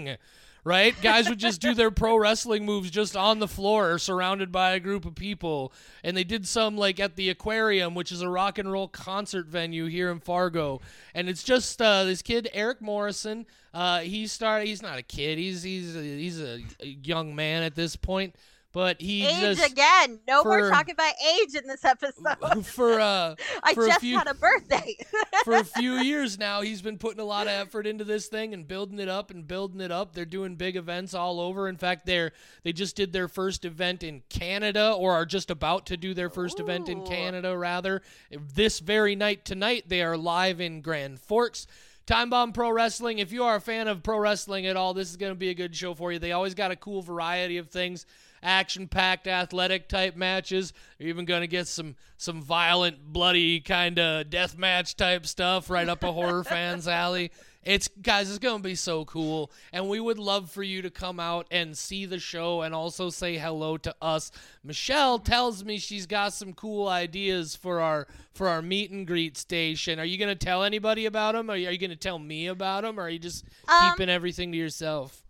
Right? 0.65 0.95
Guys 1.01 1.27
would 1.27 1.39
just 1.39 1.59
do 1.59 1.73
their 1.73 1.91
pro 1.91 2.15
wrestling 2.15 2.65
moves 2.65 2.89
just 2.89 3.17
on 3.17 3.39
the 3.39 3.49
floor, 3.49 3.99
surrounded 3.99 4.49
by 4.49 4.71
a 4.71 4.79
group 4.79 5.03
of 5.03 5.13
people. 5.13 5.73
And 6.05 6.15
they 6.15 6.23
did 6.23 6.47
some 6.47 6.77
like 6.77 7.01
at 7.01 7.17
the 7.17 7.29
Aquarium, 7.29 7.95
which 7.95 8.13
is 8.13 8.21
a 8.21 8.29
rock 8.29 8.57
and 8.57 8.71
roll 8.71 8.87
concert 8.87 9.47
venue 9.47 9.87
here 9.87 10.09
in 10.09 10.21
Fargo. 10.21 10.79
And 11.13 11.27
it's 11.27 11.43
just 11.43 11.81
uh, 11.81 12.05
this 12.05 12.21
kid, 12.21 12.49
Eric 12.53 12.81
Morrison. 12.81 13.45
Uh, 13.73 13.99
he 13.99 14.25
started. 14.25 14.67
He's 14.67 14.81
not 14.81 14.97
a 14.97 15.03
kid. 15.03 15.37
He's 15.37 15.63
he's 15.63 15.95
he's 15.95 16.41
a 16.41 16.61
young 16.81 17.35
man 17.35 17.63
at 17.63 17.75
this 17.75 17.97
point. 17.97 18.33
But 18.73 18.99
he 18.99 19.23
age 19.23 19.57
just 19.57 19.71
again. 19.71 20.19
No 20.27 20.41
for- 20.41 20.57
more 20.57 20.69
talking 20.71 20.93
about 20.95 21.13
age 21.39 21.53
in 21.53 21.67
this 21.67 21.85
episode. 21.85 22.65
for 22.65 22.99
uh 22.99 23.35
I 23.63 23.73
for 23.75 23.85
a 23.85 23.87
just 23.87 23.99
few- 24.01 24.17
had 24.17 24.27
a 24.27 24.33
birthday. 24.33 24.97
for 25.45 25.53
a 25.53 25.63
few 25.63 25.93
years 25.99 26.39
now. 26.39 26.61
He's 26.61 26.81
been 26.81 26.97
putting 26.97 27.19
a 27.19 27.25
lot 27.25 27.45
of 27.45 27.53
effort 27.53 27.85
into 27.85 28.03
this 28.03 28.27
thing 28.27 28.51
and 28.53 28.67
building 28.67 28.97
it 28.97 29.07
up 29.09 29.29
and 29.29 29.47
building 29.47 29.79
it 29.79 29.91
up. 29.91 30.15
They're 30.15 30.25
doing 30.25 30.55
big 30.55 30.75
events 30.75 31.13
all 31.13 31.39
over. 31.39 31.69
In 31.69 31.77
fact, 31.77 32.07
they're 32.07 32.31
they 32.63 32.73
just 32.73 32.95
did 32.95 33.13
their 33.13 33.27
first 33.27 33.63
event 33.63 34.01
in 34.01 34.23
Canada 34.29 34.93
or 34.97 35.13
are 35.13 35.25
just 35.25 35.51
about 35.51 35.85
to 35.85 35.95
do 35.95 36.15
their 36.15 36.31
first 36.31 36.59
event 36.59 36.89
in 36.89 37.05
Canada 37.05 37.55
rather. 37.55 38.01
This 38.31 38.79
very 38.79 39.15
night 39.15 39.45
tonight 39.45 39.83
they 39.87 40.01
are 40.01 40.17
live 40.17 40.59
in 40.59 40.81
Grand 40.81 41.19
Forks. 41.19 41.67
Time 42.05 42.31
Bomb 42.31 42.51
Pro 42.53 42.71
Wrestling. 42.71 43.19
If 43.19 43.31
you 43.31 43.43
are 43.43 43.55
a 43.55 43.61
fan 43.61 43.87
of 43.87 44.03
pro 44.03 44.17
wrestling 44.17 44.65
at 44.65 44.75
all, 44.75 44.93
this 44.93 45.09
is 45.09 45.15
going 45.15 45.31
to 45.31 45.37
be 45.37 45.49
a 45.51 45.53
good 45.53 45.73
show 45.75 45.93
for 45.93 46.11
you. 46.11 46.19
They 46.19 46.33
always 46.33 46.53
got 46.53 46.71
a 46.71 46.75
cool 46.75 47.01
variety 47.01 47.57
of 47.59 47.69
things 47.69 48.05
action 48.43 48.87
packed 48.87 49.27
athletic 49.27 49.87
type 49.89 50.15
matches. 50.15 50.73
You're 50.99 51.09
even 51.09 51.25
gonna 51.25 51.47
get 51.47 51.67
some 51.67 51.95
some 52.17 52.41
violent, 52.41 53.03
bloody 53.11 53.59
kind 53.59 53.97
of 53.99 54.29
death 54.29 54.57
match 54.57 54.95
type 54.95 55.25
stuff 55.25 55.69
right 55.69 55.89
up 55.89 56.03
a 56.03 56.11
horror 56.11 56.43
fan's 56.43 56.87
alley. 56.87 57.31
It's 57.65 57.87
guys, 58.01 58.29
it's 58.29 58.39
gonna 58.39 58.61
be 58.61 58.75
so 58.75 59.05
cool, 59.05 59.49
and 59.71 59.87
we 59.87 59.97
would 60.01 60.19
love 60.19 60.51
for 60.51 60.63
you 60.63 60.81
to 60.81 60.89
come 60.89 61.17
out 61.17 61.47
and 61.49 61.77
see 61.77 62.05
the 62.05 62.19
show 62.19 62.61
and 62.61 62.75
also 62.75 63.09
say 63.09 63.37
hello 63.37 63.77
to 63.77 63.95
us. 64.01 64.31
Michelle 64.65 65.17
tells 65.17 65.63
me 65.63 65.77
she's 65.77 66.05
got 66.05 66.33
some 66.33 66.51
cool 66.51 66.89
ideas 66.89 67.55
for 67.55 67.79
our 67.79 68.05
for 68.33 68.49
our 68.49 68.61
meet 68.61 68.91
and 68.91 69.07
greet 69.07 69.37
station. 69.37 69.97
Are 69.97 70.03
you 70.05 70.17
gonna 70.17 70.35
tell 70.35 70.63
anybody 70.63 71.05
about 71.05 71.35
them? 71.35 71.49
Are 71.49 71.55
you, 71.55 71.69
are 71.69 71.71
you 71.71 71.77
gonna 71.77 71.95
tell 71.95 72.19
me 72.19 72.47
about 72.47 72.83
them? 72.83 72.99
Or 72.99 73.03
are 73.03 73.09
you 73.09 73.19
just 73.19 73.45
Um, 73.69 73.91
keeping 73.91 74.09
everything 74.09 74.51
to 74.51 74.57
yourself? 74.57 75.22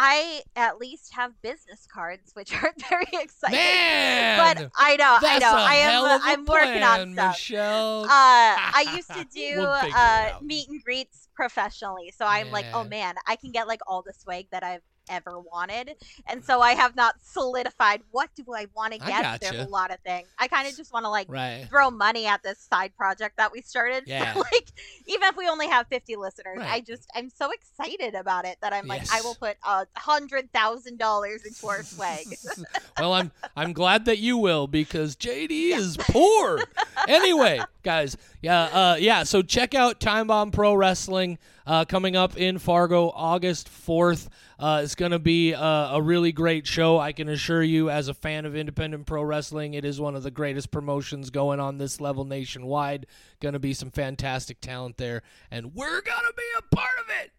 I 0.00 0.42
at 0.54 0.78
least 0.78 1.12
have 1.14 1.32
business 1.42 1.84
cards, 1.92 2.30
which 2.34 2.54
aren't 2.62 2.86
very 2.88 3.08
exciting. 3.14 3.58
Man, 3.58 4.38
but 4.38 4.70
I 4.76 4.94
know, 4.94 5.18
I 5.20 5.38
know, 5.40 5.52
I 5.56 5.74
am. 5.74 6.04
a 6.04 6.20
I'm 6.22 6.44
working 6.44 6.84
on 6.84 7.12
stuff. 7.14 7.34
Michelle. 7.34 8.04
Uh, 8.04 8.08
I 8.08 8.92
used 8.96 9.12
to 9.12 9.24
do 9.24 9.56
We'll 9.56 9.66
uh, 9.66 10.34
meet 10.40 10.68
and 10.68 10.82
greets 10.84 11.28
professionally, 11.34 12.12
so 12.16 12.24
I'm 12.24 12.52
like, 12.52 12.66
oh 12.72 12.84
man, 12.84 13.16
I 13.26 13.34
can 13.34 13.50
get 13.50 13.66
like 13.66 13.80
all 13.88 14.02
the 14.02 14.12
swag 14.12 14.46
that 14.52 14.62
I've 14.62 14.82
ever 15.08 15.38
wanted, 15.38 15.96
and 16.26 16.42
mm. 16.42 16.44
so 16.44 16.60
I 16.60 16.72
have 16.72 16.96
not 16.96 17.16
solidified 17.22 18.02
what 18.10 18.30
do 18.34 18.44
I 18.54 18.66
want 18.74 18.92
to 18.92 18.98
get. 18.98 19.40
There's 19.40 19.66
a 19.66 19.68
lot 19.68 19.90
of 19.90 19.98
things. 20.00 20.28
I 20.38 20.48
kind 20.48 20.68
of 20.68 20.76
just 20.76 20.92
want 20.92 21.04
to 21.04 21.10
like 21.10 21.26
right. 21.28 21.66
throw 21.68 21.90
money 21.90 22.26
at 22.26 22.42
this 22.42 22.58
side 22.58 22.96
project 22.96 23.36
that 23.36 23.52
we 23.52 23.62
started. 23.62 24.04
Yeah. 24.18 24.34
Like 24.34 24.68
even 25.06 25.28
if 25.28 25.36
we 25.36 25.48
only 25.48 25.68
have 25.68 25.86
50 25.88 26.16
listeners, 26.16 26.58
I 26.60 26.80
just 26.80 27.08
I'm 27.14 27.28
so 27.28 27.50
excited 27.50 28.14
about 28.14 28.46
it 28.46 28.56
that 28.62 28.72
I'm 28.72 28.86
like 28.86 29.02
I 29.12 29.20
will 29.20 29.34
put 29.34 29.56
a 29.62 29.86
hundred 29.96 30.50
thousand 30.52 30.98
dollars 30.98 31.44
into 31.44 31.66
our 31.66 31.82
swag. 31.82 32.26
well, 32.98 33.12
I'm 33.12 33.30
I'm 33.54 33.72
glad 33.72 34.06
that 34.06 34.18
you 34.18 34.38
will 34.38 34.66
because 34.66 35.14
JD 35.14 35.50
is 35.76 35.96
poor. 35.98 36.60
anyway, 37.06 37.60
guys, 37.82 38.16
yeah, 38.42 38.62
uh, 38.62 38.96
yeah. 38.98 39.22
So 39.24 39.42
check 39.42 39.74
out 39.74 40.00
Time 40.00 40.28
Bomb 40.28 40.50
Pro 40.50 40.74
Wrestling 40.74 41.38
uh, 41.66 41.84
coming 41.84 42.16
up 42.16 42.36
in 42.36 42.58
Fargo, 42.58 43.10
August 43.14 43.68
fourth. 43.68 44.28
Uh, 44.58 44.80
it's 44.82 44.94
going 44.96 45.12
to 45.12 45.18
be 45.18 45.54
uh, 45.54 45.96
a 45.96 46.02
really 46.02 46.32
great 46.32 46.66
show. 46.66 46.98
I 46.98 47.12
can 47.12 47.28
assure 47.28 47.62
you, 47.62 47.90
as 47.90 48.08
a 48.08 48.14
fan 48.14 48.44
of 48.44 48.56
independent 48.56 49.06
pro 49.06 49.22
wrestling, 49.22 49.74
it 49.74 49.84
is 49.84 50.00
one 50.00 50.16
of 50.16 50.22
the 50.22 50.30
greatest 50.32 50.70
promotions 50.70 51.30
going 51.30 51.60
on 51.60 51.78
this 51.78 52.00
level 52.00 52.24
nationwide. 52.24 53.06
Going 53.40 53.52
to 53.54 53.58
be 53.60 53.72
some 53.74 53.90
fantastic 53.90 54.60
talent 54.60 54.96
there, 54.96 55.22
and 55.50 55.74
we're 55.74 56.00
going 56.00 56.26
to 56.26 56.34
be 56.36 56.42
a 56.58 56.74
part 56.74 56.98
of 57.00 57.06
it. 57.22 57.30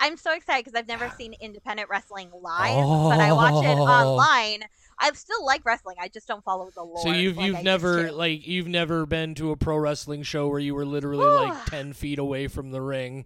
I'm 0.00 0.16
so 0.16 0.32
excited 0.32 0.64
because 0.64 0.78
I've 0.78 0.86
never 0.88 1.12
seen 1.18 1.34
independent 1.40 1.90
wrestling 1.90 2.30
live, 2.32 2.76
but 2.76 3.18
I 3.20 3.32
watch 3.32 3.64
it 3.64 3.68
Oh. 3.68 3.82
online 3.82 4.62
I 5.00 5.10
still 5.12 5.44
like 5.46 5.64
wrestling. 5.64 5.96
I 6.00 6.08
just 6.08 6.26
don't 6.26 6.42
follow 6.44 6.70
the 6.74 6.82
lore. 6.82 6.98
So 7.02 7.10
you've 7.12 7.36
like 7.36 7.46
you've 7.46 7.54
used 7.56 7.64
never 7.64 8.12
like 8.12 8.46
you've 8.46 8.68
never 8.68 9.06
been 9.06 9.34
to 9.36 9.50
a 9.52 9.56
pro 9.56 9.76
wrestling 9.76 10.22
show 10.22 10.48
where 10.48 10.58
you 10.58 10.74
were 10.74 10.84
literally 10.86 11.26
like 11.26 11.64
ten 11.66 11.92
feet 11.92 12.18
away 12.18 12.48
from 12.48 12.70
the 12.70 12.80
ring. 12.80 13.24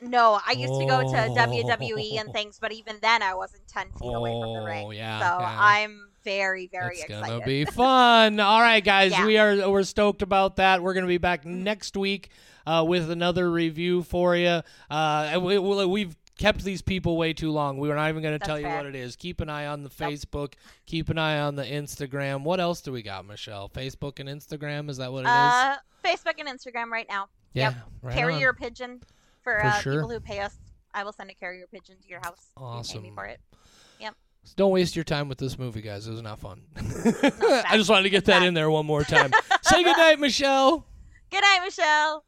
No, 0.00 0.40
I 0.44 0.52
used 0.52 0.72
to 0.80 0.86
go 0.86 1.00
to 1.00 1.26
Oh. 1.30 1.34
WWE 1.36 2.18
and 2.20 2.32
things, 2.32 2.58
but 2.60 2.72
even 2.72 2.96
then 3.02 3.22
I 3.22 3.34
wasn't 3.34 3.66
ten 3.68 3.86
feet 3.92 4.12
away 4.12 4.30
from 4.32 4.52
the 4.54 4.60
Oh, 4.60 4.64
ring. 4.64 4.92
yeah, 4.92 5.18
so 5.20 5.40
yeah. 5.40 5.56
I'm 5.60 6.08
very, 6.24 6.66
very 6.68 6.94
excited. 7.00 7.10
it's 7.12 7.20
excited. 7.20 7.32
gonna 7.34 7.46
be 7.46 7.64
fun. 7.66 8.40
All 8.40 8.60
right, 8.60 8.84
guys, 8.84 9.12
Yeah. 9.12 9.26
we 9.26 9.38
are 9.38 9.70
we're 9.70 9.82
stoked 9.84 10.22
about 10.22 10.56
that. 10.56 10.82
We're 10.82 10.94
gonna 10.94 11.06
be 11.06 11.18
back 11.18 11.44
next 11.44 11.96
week 11.96 12.30
uh, 12.66 12.84
with 12.86 13.10
another 13.10 13.50
review 13.50 14.02
for 14.02 14.36
you. 14.36 14.62
Uh, 14.90 15.38
we, 15.42 15.58
we, 15.58 15.86
we've 15.86 16.16
kept 16.42 16.64
these 16.64 16.82
people 16.82 17.16
way 17.16 17.32
too 17.32 17.50
long. 17.50 17.78
We 17.78 17.88
were 17.88 17.94
not 17.94 18.08
even 18.08 18.22
gonna 18.22 18.38
That's 18.38 18.46
tell 18.48 18.58
you 18.60 18.66
what 18.68 18.86
it 18.86 18.94
is. 18.94 19.16
Keep 19.16 19.40
an 19.40 19.48
eye 19.48 19.66
on 19.66 19.82
the 19.82 19.90
Nope. 19.98 20.10
Facebook. 20.12 20.54
Keep 20.86 21.08
an 21.10 21.18
eye 21.18 21.38
on 21.40 21.54
the 21.56 21.64
Instagram. 21.64 22.42
What 22.42 22.60
else 22.60 22.80
do 22.80 22.92
we 22.92 23.02
got, 23.02 23.24
Michelle? 23.26 23.68
Facebook 23.68 24.18
and 24.20 24.28
Instagram. 24.28 24.90
Is 24.90 24.96
that 24.98 25.12
what 25.12 25.20
it 25.20 25.28
is? 25.28 25.30
uh, 25.30 25.76
Facebook 26.04 26.34
and 26.38 26.48
Instagram 26.48 26.90
right 26.90 27.06
now. 27.08 27.28
yeah, 27.54 27.70
yep. 27.70 27.76
right 28.02 28.14
carrier 28.16 28.48
on. 28.50 28.54
pigeon 28.56 29.00
for, 29.42 29.60
For 29.60 29.66
uh, 29.66 29.72
sure. 29.80 29.92
people 29.94 30.10
who 30.10 30.20
pay 30.20 30.40
us. 30.40 30.56
I 30.94 31.04
will 31.04 31.12
send 31.12 31.30
a 31.30 31.34
carrier 31.34 31.64
pigeon 31.72 31.96
to 32.02 32.08
your 32.08 32.20
house. 32.20 32.50
if 32.56 32.60
You 32.60 32.60
pay 32.60 32.64
Awesome. 32.66 33.02
me 33.02 33.12
for 33.14 33.24
it. 33.26 33.40
Don't 34.56 34.72
waste 34.72 34.96
your 34.96 35.04
time 35.04 35.28
with 35.28 35.38
this 35.38 35.56
movie, 35.56 35.80
guys. 35.80 36.08
It 36.08 36.10
was 36.10 36.20
not 36.20 36.40
fun. 36.40 36.62
it's 36.76 37.40
I 37.64 37.76
just 37.76 37.88
wanted 37.88 38.02
to 38.02 38.10
get 38.10 38.18
It's 38.18 38.26
that 38.26 38.40
bad. 38.40 38.48
in 38.48 38.54
there 38.54 38.68
one 38.72 38.84
more 38.84 39.04
time. 39.04 39.30
Say 39.62 39.84
goodnight, 39.84 40.18
Michelle. 40.18 40.84
Good 41.30 41.42
night, 41.42 41.60
Michelle. 41.64 42.24